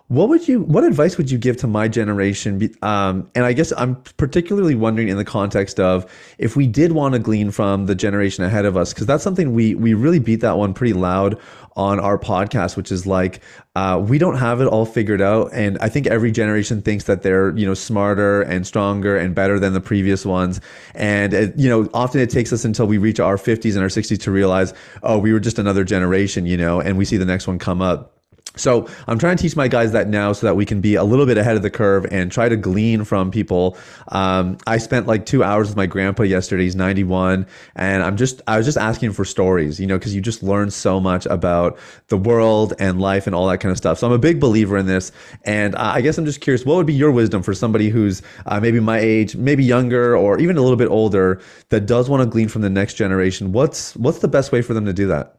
[0.08, 2.70] what would you what advice would you give to my generation?
[2.82, 7.14] Um, and i guess i'm particularly wondering in the context of if we did want
[7.14, 10.40] to glean from the generation ahead of us because that's something we we really beat
[10.42, 11.38] that one pretty loud
[11.74, 13.40] on our podcast which is like
[13.74, 15.50] uh, we don't have it all figured out.
[15.52, 19.58] And i think every generation thinks that they're you know smarter and stronger and better
[19.58, 20.60] than the previous ones.
[20.94, 23.88] And it, you know often it takes us until we reach our 50s and our
[23.88, 27.26] 60s to realize oh we were just another generation you know and we see the
[27.26, 28.15] next one come up
[28.56, 31.04] so I'm trying to teach my guys that now so that we can be a
[31.04, 33.76] little bit ahead of the curve and try to glean from people.
[34.08, 36.64] Um, I spent like two hours with my grandpa yesterday.
[36.64, 40.20] He's 91, and I'm just I was just asking for stories, you know, because you
[40.20, 43.98] just learn so much about the world and life and all that kind of stuff.
[43.98, 45.12] So I'm a big believer in this,
[45.44, 48.60] and I guess I'm just curious, what would be your wisdom for somebody who's uh,
[48.60, 52.28] maybe my age, maybe younger, or even a little bit older that does want to
[52.28, 53.52] glean from the next generation?
[53.52, 55.35] What's what's the best way for them to do that?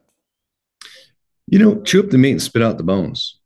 [1.50, 3.38] You know, chew up the meat and spit out the bones.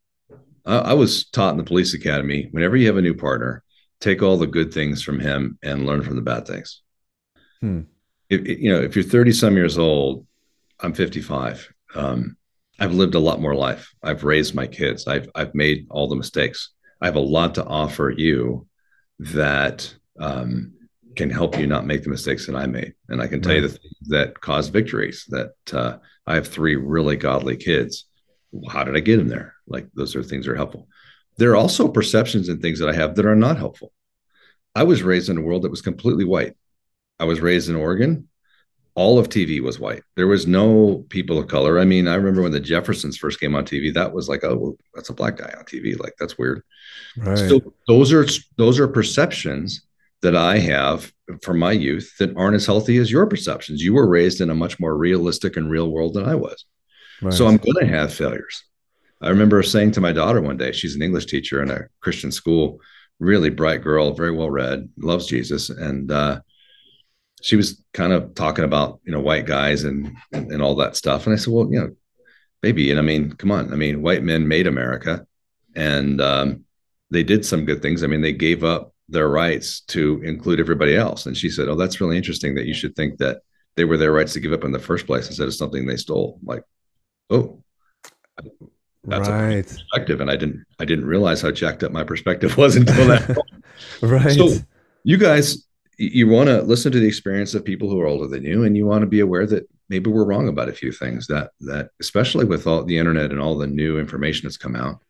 [0.65, 3.62] I, I was taught in the police academy whenever you have a new partner,
[4.01, 6.83] take all the good things from him and learn from the bad things.
[7.61, 7.83] Hmm.
[8.29, 10.27] If, you know, if you're 30 some years old,
[10.81, 11.73] I'm 55.
[11.95, 12.37] Um,
[12.81, 13.95] I've lived a lot more life.
[14.03, 15.07] I've raised my kids.
[15.07, 16.71] I've I've made all the mistakes.
[17.01, 18.67] I have a lot to offer you
[19.19, 20.73] that um,
[21.15, 22.95] can help you not make the mistakes that I made.
[23.09, 23.62] And I can tell right.
[23.62, 25.25] you the things that cause victories.
[25.29, 28.07] That uh, I have three really godly kids.
[28.69, 29.55] How did I get them there?
[29.67, 30.89] Like those are things that are helpful.
[31.39, 33.93] There are also perceptions and things that I have that are not helpful.
[34.75, 36.55] I was raised in a world that was completely white.
[37.19, 38.29] I was raised in Oregon.
[38.95, 40.03] All of TV was white.
[40.17, 41.79] There was no people of color.
[41.79, 43.93] I mean, I remember when the Jeffersons first came on TV.
[43.93, 45.99] That was like, oh, well, that's a black guy on TV.
[45.99, 46.63] Like that's weird.
[47.17, 47.39] Right.
[47.39, 48.27] So those are
[48.59, 49.87] those are perceptions
[50.21, 53.83] that I have from my youth that aren't as healthy as your perceptions.
[53.83, 56.64] You were raised in a much more realistic and real world than I was.
[57.21, 57.33] Right.
[57.33, 58.64] So I'm going to have failures.
[59.21, 62.33] I remember saying to my daughter one day, she's an English teacher in a Christian
[62.33, 62.81] school,
[63.21, 65.71] really bright girl, very well read, loves Jesus.
[65.71, 66.40] And uh,
[67.40, 70.97] she was kind of talking about, you know, white guys and, and, and all that
[70.97, 71.27] stuff.
[71.27, 71.90] And I said, well, you know,
[72.62, 72.90] maybe.
[72.90, 73.73] And I mean, come on.
[73.73, 75.25] I mean, white men made America
[75.75, 76.64] and um,
[77.11, 78.03] they did some good things.
[78.03, 81.27] I mean, they gave up their rights to include everybody else.
[81.27, 83.42] And she said, Oh, that's really interesting that you should think that
[83.77, 85.96] they were their rights to give up in the first place instead of something they
[85.96, 86.38] stole.
[86.42, 86.62] Like,
[87.31, 87.62] oh,
[89.05, 89.59] that's right.
[89.59, 90.20] a perspective.
[90.20, 93.37] And I didn't I didn't realize how jacked up my perspective was until that.
[94.03, 94.33] right.
[94.33, 94.51] So
[95.05, 95.66] you guys,
[95.98, 98.77] you want to listen to the experience of people who are older than you, and
[98.77, 101.90] you want to be aware that maybe we're wrong about a few things that that
[102.01, 105.03] especially with all the internet and all the new information that's come out,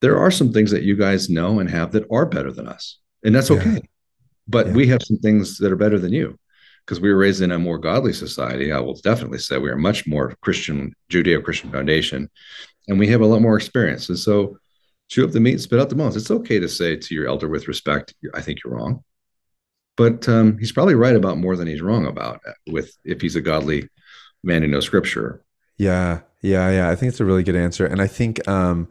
[0.00, 2.98] there are some things that you guys know and have that are better than us
[3.26, 3.72] and that's okay.
[3.74, 3.78] Yeah.
[4.48, 4.72] But yeah.
[4.72, 6.38] we have some things that are better than you
[6.84, 8.70] because we were raised in a more godly society.
[8.70, 12.30] I will definitely say we are much more Christian, Judeo Christian foundation,
[12.86, 14.08] and we have a lot more experience.
[14.08, 14.56] And so,
[15.08, 16.16] chew up the meat, spit out the bones.
[16.16, 19.02] It's okay to say to your elder with respect, "I think you're wrong,"
[19.96, 22.40] but um, he's probably right about more than he's wrong about.
[22.46, 23.88] Uh, with if he's a godly
[24.44, 25.42] man who knows Scripture.
[25.78, 26.88] Yeah, yeah, yeah.
[26.88, 28.88] I think it's a really good answer, and I think um,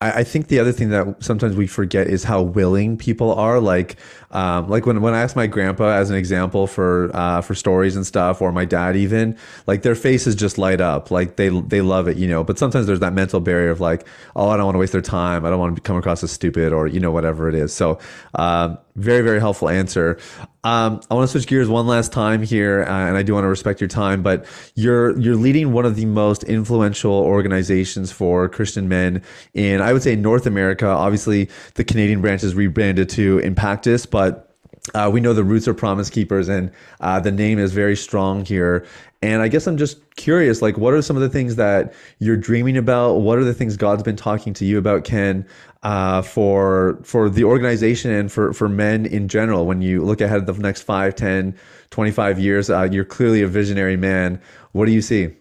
[0.00, 3.58] I, think the other thing that sometimes we forget is how willing people are.
[3.58, 3.96] Like,
[4.30, 7.96] um, like when, when I ask my grandpa as an example for uh, for stories
[7.96, 11.80] and stuff, or my dad even, like their faces just light up, like they they
[11.80, 12.44] love it, you know.
[12.44, 14.06] But sometimes there's that mental barrier of like,
[14.36, 16.30] oh, I don't want to waste their time, I don't want to come across as
[16.30, 17.72] stupid, or you know whatever it is.
[17.72, 17.98] So,
[18.36, 20.18] um, very very helpful answer.
[20.64, 23.44] Um, I want to switch gears one last time here, uh, and I do want
[23.44, 24.22] to respect your time.
[24.22, 29.22] But you're you're leading one of the most influential organizations for Christian men
[29.54, 30.86] in, I would say, North America.
[30.86, 34.47] Obviously, the Canadian branch is rebranded to Impactus, but
[34.94, 36.70] uh, we know the roots are promise keepers and
[37.00, 38.86] uh, the name is very strong here.
[39.20, 42.36] And i guess i'm just curious like what are some of the things that you're
[42.36, 43.14] dreaming about?
[43.14, 45.46] What are the things god's been talking to you about ken
[45.82, 49.66] uh, for for the organization and for for men in general?
[49.66, 51.56] When you look ahead of the next 5 10
[51.90, 54.40] 25 years uh, you're clearly a visionary man.
[54.72, 55.34] What do you see?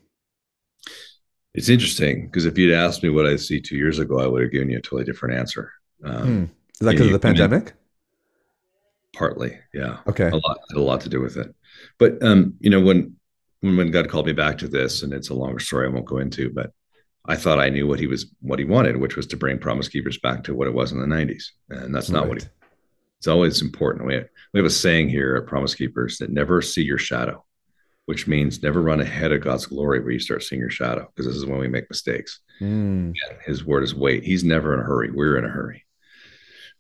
[1.54, 4.42] It's interesting because if you'd asked me what i see two years ago i would
[4.42, 5.72] have given you a totally different answer.
[6.04, 6.44] Um, hmm.
[6.44, 7.74] is that because of the pandemic
[9.14, 9.98] partly yeah.
[10.08, 10.30] Okay.
[10.30, 11.54] A lot had a lot to do with it.
[11.98, 13.16] But um you know when
[13.62, 16.06] when when god called me back to this and it's a longer story i won't
[16.06, 16.72] go into but
[17.26, 19.88] i thought i knew what he was what he wanted which was to bring promise
[19.88, 22.30] keepers back to what it was in the 90s and that's not right.
[22.30, 22.48] what he
[23.18, 24.06] it's always important.
[24.06, 27.44] We have, we have a saying here at promise keepers that never see your shadow
[28.06, 31.26] which means never run ahead of god's glory where you start seeing your shadow because
[31.26, 32.40] this is when we make mistakes.
[32.62, 33.14] Mm.
[33.46, 34.24] his word is wait.
[34.24, 35.12] He's never in a hurry.
[35.12, 35.86] We're in a hurry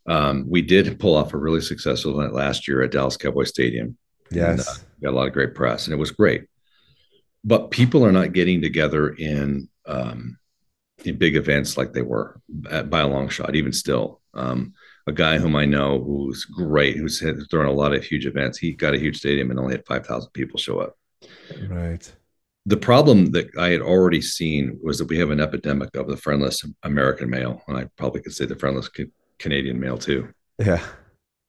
[0.08, 3.97] um, we did pull off a really successful event last year at Dallas Cowboy Stadium.
[4.32, 6.45] Yes, and, uh, got a lot of great press, and it was great.
[7.43, 10.38] But people are not getting together in um,
[11.05, 14.22] in big events like they were at, by a long shot, even still.
[14.34, 14.74] Um,
[15.08, 18.58] a guy whom I know who's great, who's thrown a lot of huge events.
[18.58, 20.97] He got a huge stadium and only had 5,000 people show up.
[21.70, 22.12] Right.
[22.66, 26.18] The problem that I had already seen was that we have an epidemic of the
[26.18, 27.62] friendless American male.
[27.70, 28.89] And I probably could say the friendless
[29.40, 30.34] Canadian male too.
[30.60, 30.84] Yeah.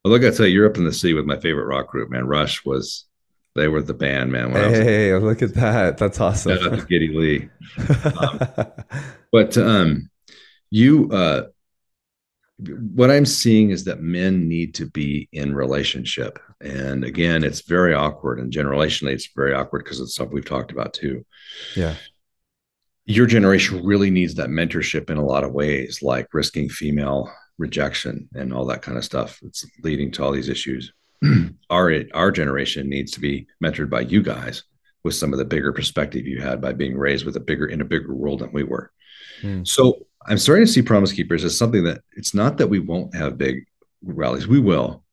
[0.05, 2.11] But look, I tell you, you're up in the city with my favorite rock group,
[2.11, 2.27] man.
[2.27, 3.09] Rush was
[3.55, 4.53] they were the band, man.
[4.53, 5.99] hey, look at that.
[5.99, 6.57] That's awesome.
[6.57, 7.49] Shout out to Geddy Lee.
[8.05, 8.41] Um,
[9.33, 10.11] but um,
[10.71, 11.49] you, uh,
[12.95, 16.39] what I'm seeing is that men need to be in relationship.
[16.61, 18.39] And again, it's very awkward.
[18.41, 21.25] And generationally, it's very awkward because of stuff we've talked about too.
[21.77, 21.95] Yeah.
[23.07, 28.29] Your generation really needs that mentorship in a lot of ways, like risking female rejection
[28.35, 29.41] and all that kind of stuff.
[29.45, 30.93] It's leading to all these issues.
[31.71, 34.63] our our generation needs to be mentored by you guys
[35.05, 37.81] with some of the bigger perspective you had by being raised with a bigger in
[37.81, 38.93] a bigger world than we were.
[39.43, 39.67] Mm.
[39.67, 43.15] So I'm starting to see Promise Keepers as something that it's not that we won't
[43.15, 43.65] have big
[44.03, 45.05] rallies, we will,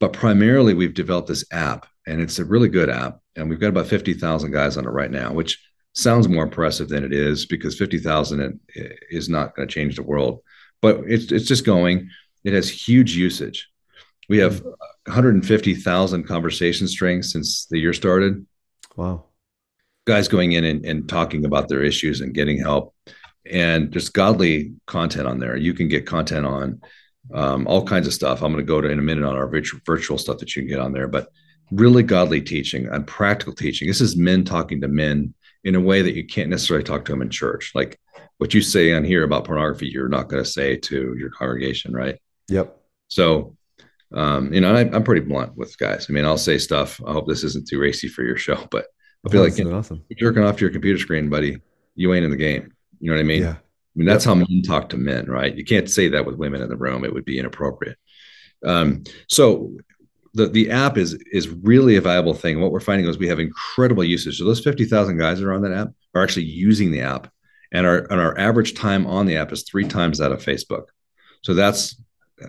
[0.00, 3.68] but primarily we've developed this app, and it's a really good app, and we've got
[3.68, 7.46] about fifty thousand guys on it right now, which sounds more impressive than it is
[7.46, 8.58] because fifty thousand
[9.10, 10.40] is not going to change the world,
[10.84, 12.10] but it's it's just going.
[12.44, 13.70] It has huge usage.
[14.28, 14.74] We have mm.
[15.06, 18.44] 150,000 conversation strings since the year started.
[18.94, 19.24] Wow.
[20.06, 22.94] Guys going in and, and talking about their issues and getting help.
[23.50, 25.56] And there's godly content on there.
[25.56, 26.82] You can get content on
[27.32, 28.42] um, all kinds of stuff.
[28.42, 30.62] I'm going to go to in a minute on our virtual, virtual stuff that you
[30.62, 31.28] can get on there, but
[31.70, 33.88] really godly teaching and practical teaching.
[33.88, 35.32] This is men talking to men
[35.64, 37.72] in a way that you can't necessarily talk to them in church.
[37.74, 37.98] Like
[38.38, 41.92] what you say on here about pornography, you're not going to say to your congregation,
[41.92, 42.18] right?
[42.48, 42.76] Yep.
[43.08, 43.56] So
[44.14, 46.06] um, you know, I, am pretty blunt with guys.
[46.08, 47.00] I mean, I'll say stuff.
[47.04, 48.86] I hope this isn't too racy for your show, but
[49.26, 50.04] I feel like awesome.
[50.08, 51.60] you're jerking off to your computer screen, buddy.
[51.94, 52.72] You ain't in the game.
[53.00, 53.42] You know what I mean?
[53.42, 53.56] Yeah.
[53.56, 54.36] I mean, that's yep.
[54.36, 55.54] how men talk to men, right?
[55.54, 57.04] You can't say that with women in the room.
[57.04, 57.96] It would be inappropriate.
[58.64, 59.76] Um, so
[60.34, 62.60] the the app is is really a viable thing.
[62.60, 64.38] What we're finding is we have incredible usage.
[64.38, 67.30] So those 50,000 guys that are on that app are actually using the app.
[67.72, 70.86] And our and our average time on the app is three times that of Facebook.
[71.42, 71.96] So that's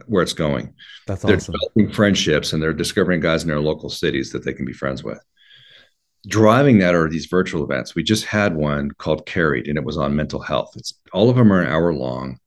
[0.07, 0.73] where it's going.
[1.07, 1.53] That's they're awesome.
[1.53, 5.03] developing friendships and they're discovering guys in their local cities that they can be friends
[5.03, 5.19] with.
[6.27, 7.93] Driving that are these virtual events.
[7.93, 10.73] We just had one called Carried, and it was on mental health.
[10.75, 12.39] It's all of them are an hour long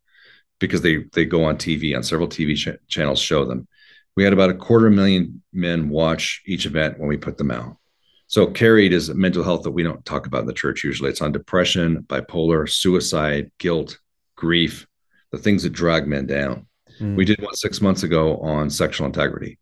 [0.58, 3.68] because they they go on TV on several TV ch- channels show them.
[4.18, 7.76] We had about a quarter million men watch each event when we put them out.
[8.26, 11.10] So carried is mental health that we don't talk about in the church usually.
[11.10, 14.00] It's on depression, bipolar, suicide, guilt,
[14.34, 14.88] grief,
[15.30, 16.66] the things that drag men down.
[16.98, 17.14] Mm.
[17.14, 19.60] We did one six months ago on sexual integrity,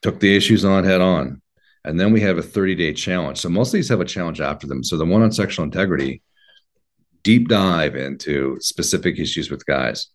[0.00, 1.42] took the issues on head on.
[1.84, 3.36] And then we have a 30 day challenge.
[3.36, 4.82] So most of these have a challenge after them.
[4.82, 6.22] So the one on sexual integrity,
[7.22, 10.08] deep dive into specific issues with guys.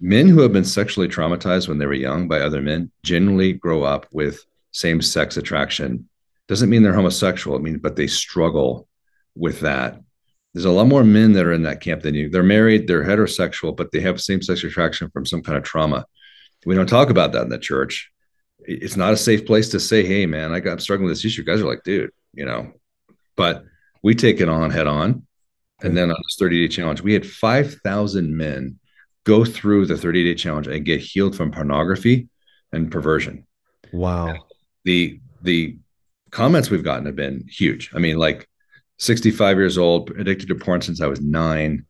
[0.00, 3.82] Men who have been sexually traumatized when they were young by other men generally grow
[3.82, 6.08] up with same sex attraction.
[6.48, 7.56] Doesn't mean they're homosexual.
[7.56, 8.88] It means, but they struggle
[9.34, 10.00] with that
[10.56, 12.30] there's a lot more men that are in that camp than you.
[12.30, 16.06] They're married, they're heterosexual, but they have same sex attraction from some kind of trauma.
[16.64, 18.10] We don't talk about that in the church.
[18.60, 21.26] It's not a safe place to say, hey, man, I got I'm struggling with this
[21.26, 21.44] issue.
[21.44, 22.72] Guys are like, dude, you know,
[23.36, 23.64] but
[24.02, 25.26] we take it on head on.
[25.82, 28.78] And then on this 30 day challenge, we had 5,000 men
[29.26, 32.28] go through the 30 day challenge and get healed from pornography
[32.72, 33.44] and perversion.
[33.92, 34.46] Wow.
[34.84, 35.76] The, the
[36.30, 37.90] comments we've gotten have been huge.
[37.92, 38.48] I mean, like
[38.98, 41.84] 65 years old, addicted to porn since I was nine,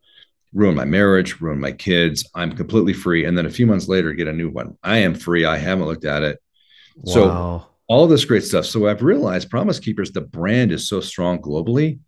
[0.54, 2.28] ruined my marriage, ruined my kids.
[2.34, 3.26] I'm completely free.
[3.26, 4.78] And then a few months later, get a new one.
[4.82, 5.44] I am free.
[5.44, 6.40] I haven't looked at it.
[6.96, 7.12] Wow.
[7.12, 8.64] So all this great stuff.
[8.64, 11.98] So I've realized Promise Keepers, the brand is so strong globally,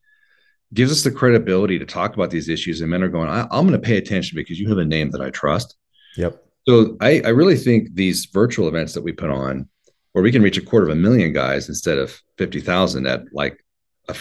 [0.75, 2.81] gives us the credibility to talk about these issues.
[2.81, 5.11] And men are going, I, am going to pay attention because you have a name
[5.11, 5.77] that I trust.
[6.17, 6.45] Yep.
[6.67, 9.69] So I, I really think these virtual events that we put on,
[10.13, 13.65] where we can reach a quarter of a million guys instead of 50,000 at like
[14.09, 14.17] a,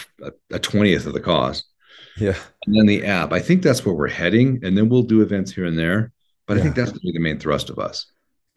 [0.51, 1.65] a 20th of the cost.
[2.17, 2.35] Yeah.
[2.65, 3.33] And then the app.
[3.33, 4.59] I think that's where we're heading.
[4.63, 6.11] And then we'll do events here and there.
[6.45, 6.59] But yeah.
[6.59, 8.05] I think that's going to be the main thrust of us.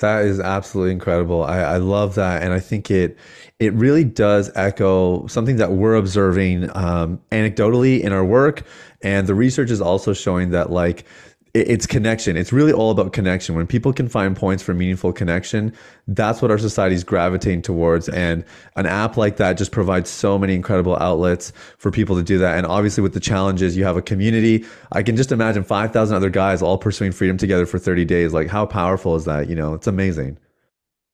[0.00, 1.44] That is absolutely incredible.
[1.44, 3.18] I, I, love that, and I think it
[3.58, 8.62] it really does echo something that we're observing um, anecdotally in our work,
[9.02, 11.04] and the research is also showing that like
[11.52, 12.36] it's connection.
[12.36, 13.54] It's really all about connection.
[13.54, 15.74] When people can find points for meaningful connection,
[16.06, 18.08] that's what our society is gravitating towards.
[18.08, 18.44] And
[18.76, 22.56] an app like that just provides so many incredible outlets for people to do that.
[22.56, 24.64] And obviously, with the challenges, you have a community.
[24.92, 28.32] I can just imagine 5,000 other guys all pursuing freedom together for 30 days.
[28.32, 29.48] Like, how powerful is that?
[29.48, 30.38] You know, it's amazing.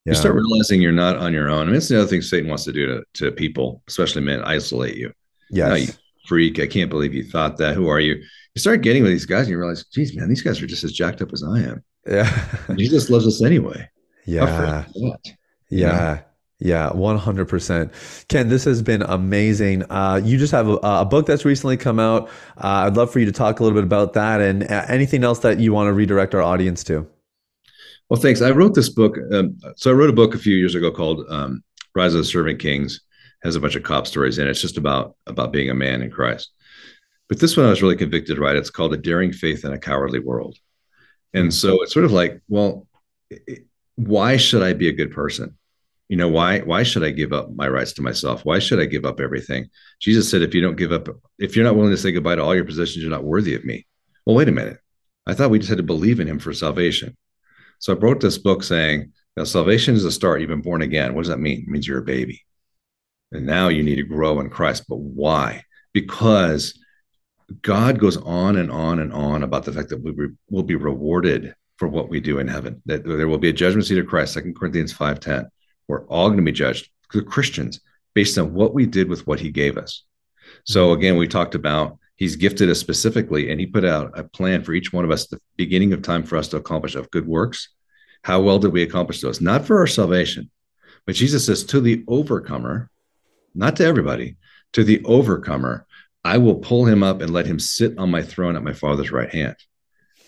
[0.04, 0.12] Yeah.
[0.12, 1.62] You start realizing you're not on your own.
[1.62, 4.42] I mean, it's the other thing Satan wants to do to, to people, especially men,
[4.42, 5.12] isolate you.
[5.50, 5.88] Yes.
[5.88, 5.94] You,
[6.26, 6.60] freak.
[6.60, 7.74] I can't believe you thought that.
[7.74, 8.22] Who are you?
[8.56, 10.82] You start getting with these guys and you realize, geez, man, these guys are just
[10.82, 11.84] as jacked up as I am.
[12.06, 12.48] Yeah.
[12.74, 13.86] Jesus loves us anyway.
[14.24, 14.86] Yeah.
[15.68, 16.20] Yeah.
[16.58, 18.26] Yeah, 100%.
[18.28, 19.82] Ken, this has been amazing.
[19.90, 22.30] Uh, you just have a, a, book that's recently come out.
[22.56, 25.22] Uh, I'd love for you to talk a little bit about that and uh, anything
[25.22, 27.06] else that you want to redirect our audience to.
[28.08, 28.40] Well, thanks.
[28.40, 29.18] I wrote this book.
[29.34, 31.62] Um, so I wrote a book a few years ago called um,
[31.94, 33.02] Rise of the Servant Kings.
[33.42, 34.50] Has a bunch of cop stories in it.
[34.50, 36.52] It's just about about being a man in Christ.
[37.28, 38.38] But this one I was really convicted.
[38.38, 38.56] Right?
[38.56, 40.56] It's called A Daring Faith in a Cowardly World.
[41.34, 42.86] And so it's sort of like, well,
[43.96, 45.56] why should I be a good person?
[46.08, 48.44] You know, why why should I give up my rights to myself?
[48.44, 49.68] Why should I give up everything?
[50.00, 51.08] Jesus said, if you don't give up,
[51.38, 53.64] if you're not willing to say goodbye to all your possessions, you're not worthy of
[53.64, 53.86] me.
[54.24, 54.78] Well, wait a minute.
[55.26, 57.16] I thought we just had to believe in him for salvation.
[57.80, 60.40] So I wrote this book saying, now, salvation is a start.
[60.40, 61.14] You've been born again.
[61.14, 61.62] What does that mean?
[61.62, 62.42] It means you're a baby.
[63.32, 64.84] And now you need to grow in Christ.
[64.88, 65.64] But why?
[65.92, 66.78] Because
[67.62, 71.54] God goes on and on and on about the fact that we will be rewarded
[71.76, 72.82] for what we do in heaven.
[72.86, 75.48] That there will be a judgment seat of Christ, Second Corinthians 5:10.
[75.88, 77.80] We're all going to be judged, the Christians,
[78.14, 80.02] based on what we did with what he gave us.
[80.64, 80.98] So mm-hmm.
[80.98, 84.72] again, we talked about he's gifted us specifically, and he put out a plan for
[84.72, 87.68] each one of us, the beginning of time for us to accomplish of good works.
[88.22, 89.40] How well did we accomplish those?
[89.40, 90.50] Not for our salvation,
[91.04, 92.90] but Jesus says to the overcomer,
[93.54, 94.36] not to everybody,
[94.72, 95.86] to the overcomer,
[96.26, 99.12] I will pull him up and let him sit on my throne at my father's
[99.12, 99.54] right hand.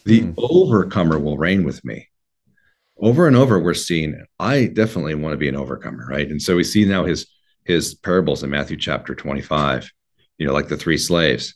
[0.04, 0.34] The mm.
[0.38, 2.08] overcomer will reign with me.
[2.98, 6.30] Over and over, we're seeing, I definitely want to be an overcomer, right?
[6.30, 7.26] And so we see now his
[7.64, 9.90] his parables in Matthew chapter 25,
[10.38, 11.54] you know, like the three slaves.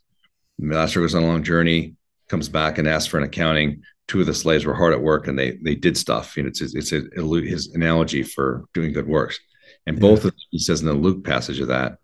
[0.58, 1.94] The master goes on a long journey,
[2.28, 3.82] comes back and asks for an accounting.
[4.08, 6.36] Two of the slaves were hard at work and they they did stuff.
[6.36, 7.02] You know, it's it's a,
[7.40, 9.38] his analogy for doing good works.
[9.86, 10.30] And both yeah.
[10.30, 11.98] of them, he says in the Luke passage of that,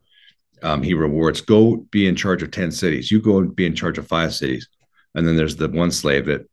[0.63, 3.11] um, he rewards go be in charge of 10 cities.
[3.11, 4.69] You go and be in charge of five cities.
[5.15, 6.49] And then there's the one slave that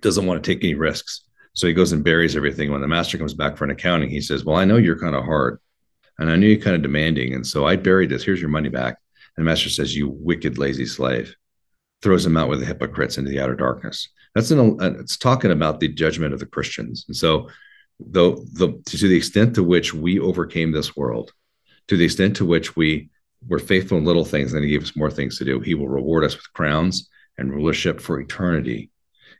[0.00, 1.22] doesn't want to take any risks.
[1.52, 2.70] So he goes and buries everything.
[2.70, 5.14] When the master comes back for an accounting he says well i know you're kind
[5.14, 5.58] of hard
[6.18, 8.24] and i know you're kind of demanding and so i buried this.
[8.24, 8.96] Here's your money back.
[9.36, 11.34] And the master says you wicked lazy slave.
[12.02, 14.08] Throws him out with the hypocrites into the outer darkness.
[14.34, 17.04] That's an it's talking about the judgment of the christians.
[17.08, 17.48] And so
[17.98, 21.32] though the to the extent to which we overcame this world
[21.90, 23.10] to the extent to which we
[23.48, 25.58] were faithful in little things, then he gave us more things to do.
[25.58, 28.90] He will reward us with crowns and rulership for eternity.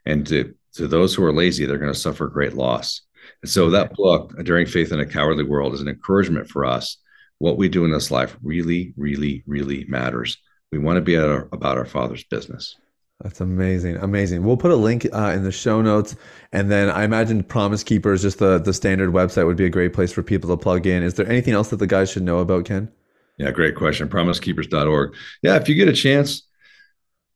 [0.05, 3.03] And to, to those who are lazy, they're going to suffer great loss.
[3.41, 6.97] And so that book, Daring Faith in a Cowardly World, is an encouragement for us.
[7.37, 10.37] What we do in this life really, really, really matters.
[10.73, 12.75] We want to be our, about our Father's business.
[13.23, 14.43] That's amazing, amazing.
[14.43, 16.15] We'll put a link uh, in the show notes,
[16.51, 19.93] and then I imagine Promise Keepers, just the the standard website, would be a great
[19.93, 21.03] place for people to plug in.
[21.03, 22.91] Is there anything else that the guys should know about Ken?
[23.37, 24.09] Yeah, great question.
[24.09, 25.15] PromiseKeepers.org.
[25.43, 26.47] Yeah, if you get a chance,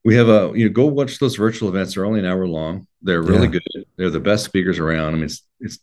[0.04, 1.94] we have a you know go watch those virtual events.
[1.94, 2.88] They're only an hour long.
[3.04, 3.60] They're really yeah.
[3.60, 3.86] good.
[3.98, 5.10] They're the best speakers around.
[5.10, 5.80] I mean, it's it's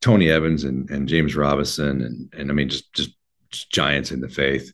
[0.00, 3.10] Tony Evans and, and James Robinson and and I mean just just,
[3.50, 4.72] just giants in the faith.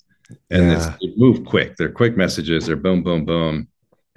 [0.49, 0.97] And yeah.
[1.01, 1.77] they move quick.
[1.77, 2.67] They're quick messages.
[2.67, 3.67] They're boom, boom, boom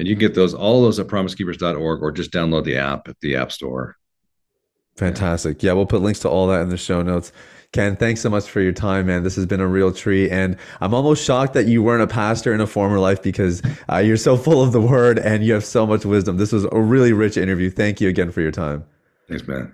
[0.03, 3.17] and you can get those all those at promisekeepers.org or just download the app at
[3.21, 3.95] the app store.
[4.97, 5.63] Fantastic.
[5.63, 7.31] Yeah we'll put links to all that in the show notes.
[7.71, 9.23] Ken thanks so much for your time man.
[9.23, 10.29] This has been a real treat.
[10.29, 13.99] And i'm almost shocked that you weren't a pastor in a former life because uh,
[13.99, 16.35] you're so full of the word and you have so much wisdom.
[16.35, 17.69] This was a really rich interview.
[17.69, 18.83] Thank you again for your time.
[19.29, 19.73] Thanks man.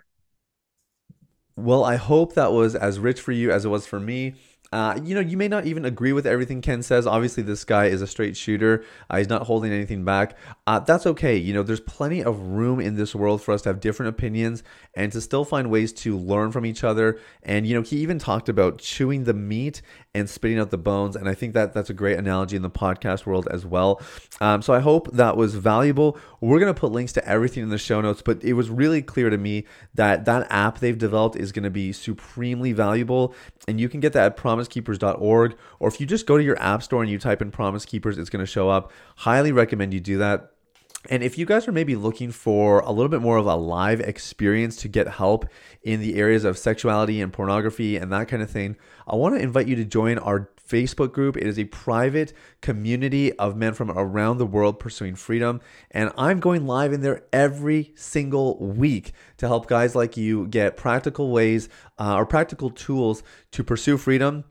[1.55, 4.35] Well i hope that was as rich for you as it was for me
[4.71, 7.07] uh, you know, you may not even agree with everything Ken says.
[7.07, 8.83] Obviously, this guy is a straight shooter.
[9.09, 10.37] Uh, he's not holding anything back.
[10.67, 11.35] Uh, that's okay.
[11.35, 14.63] You know, there's plenty of room in this world for us to have different opinions
[14.93, 17.19] and to still find ways to learn from each other.
[17.41, 19.81] And, you know, he even talked about chewing the meat
[20.13, 21.15] and spitting out the bones.
[21.15, 24.01] And I think that that's a great analogy in the podcast world as well.
[24.41, 26.17] Um, so I hope that was valuable.
[26.41, 29.01] We're going to put links to everything in the show notes, but it was really
[29.01, 33.35] clear to me that that app they've developed is going to be supremely valuable.
[33.67, 36.83] And you can get that at promisekeepers.org, or if you just go to your app
[36.83, 38.91] store and you type in Promise Keepers, it's going to show up.
[39.17, 40.51] Highly recommend you do that.
[41.09, 44.01] And if you guys are maybe looking for a little bit more of a live
[44.01, 45.45] experience to get help
[45.81, 48.75] in the areas of sexuality and pornography and that kind of thing,
[49.07, 51.35] I want to invite you to join our Facebook group.
[51.35, 55.61] It is a private community of men from around the world pursuing freedom.
[55.91, 60.77] And I'm going live in there every single week to help guys like you get
[60.77, 64.43] practical ways uh, or practical tools to pursue freedom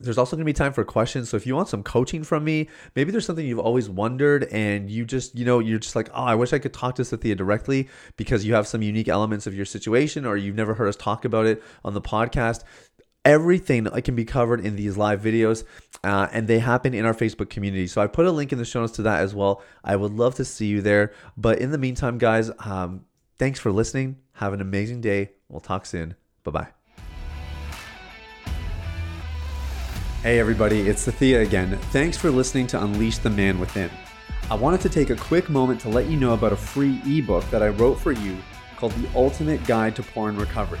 [0.00, 1.28] there's also going to be time for questions.
[1.28, 4.88] So if you want some coaching from me, maybe there's something you've always wondered and
[4.88, 7.36] you just, you know, you're just like, oh, I wish I could talk to Sathiya
[7.36, 10.96] directly because you have some unique elements of your situation or you've never heard us
[10.96, 12.62] talk about it on the podcast
[13.24, 15.64] everything that can be covered in these live videos,
[16.04, 17.86] uh, and they happen in our Facebook community.
[17.86, 19.62] So I put a link in the show notes to that as well.
[19.84, 21.12] I would love to see you there.
[21.36, 23.04] But in the meantime, guys, um,
[23.38, 24.16] thanks for listening.
[24.34, 25.32] Have an amazing day.
[25.48, 26.14] We'll talk soon.
[26.44, 26.68] Bye bye.
[30.22, 31.78] Hey, everybody, it's Sathiya again.
[31.92, 33.90] Thanks for listening to Unleash the Man Within.
[34.50, 37.48] I wanted to take a quick moment to let you know about a free ebook
[37.50, 38.36] that I wrote for you
[38.76, 40.80] called The Ultimate Guide to Porn Recovery.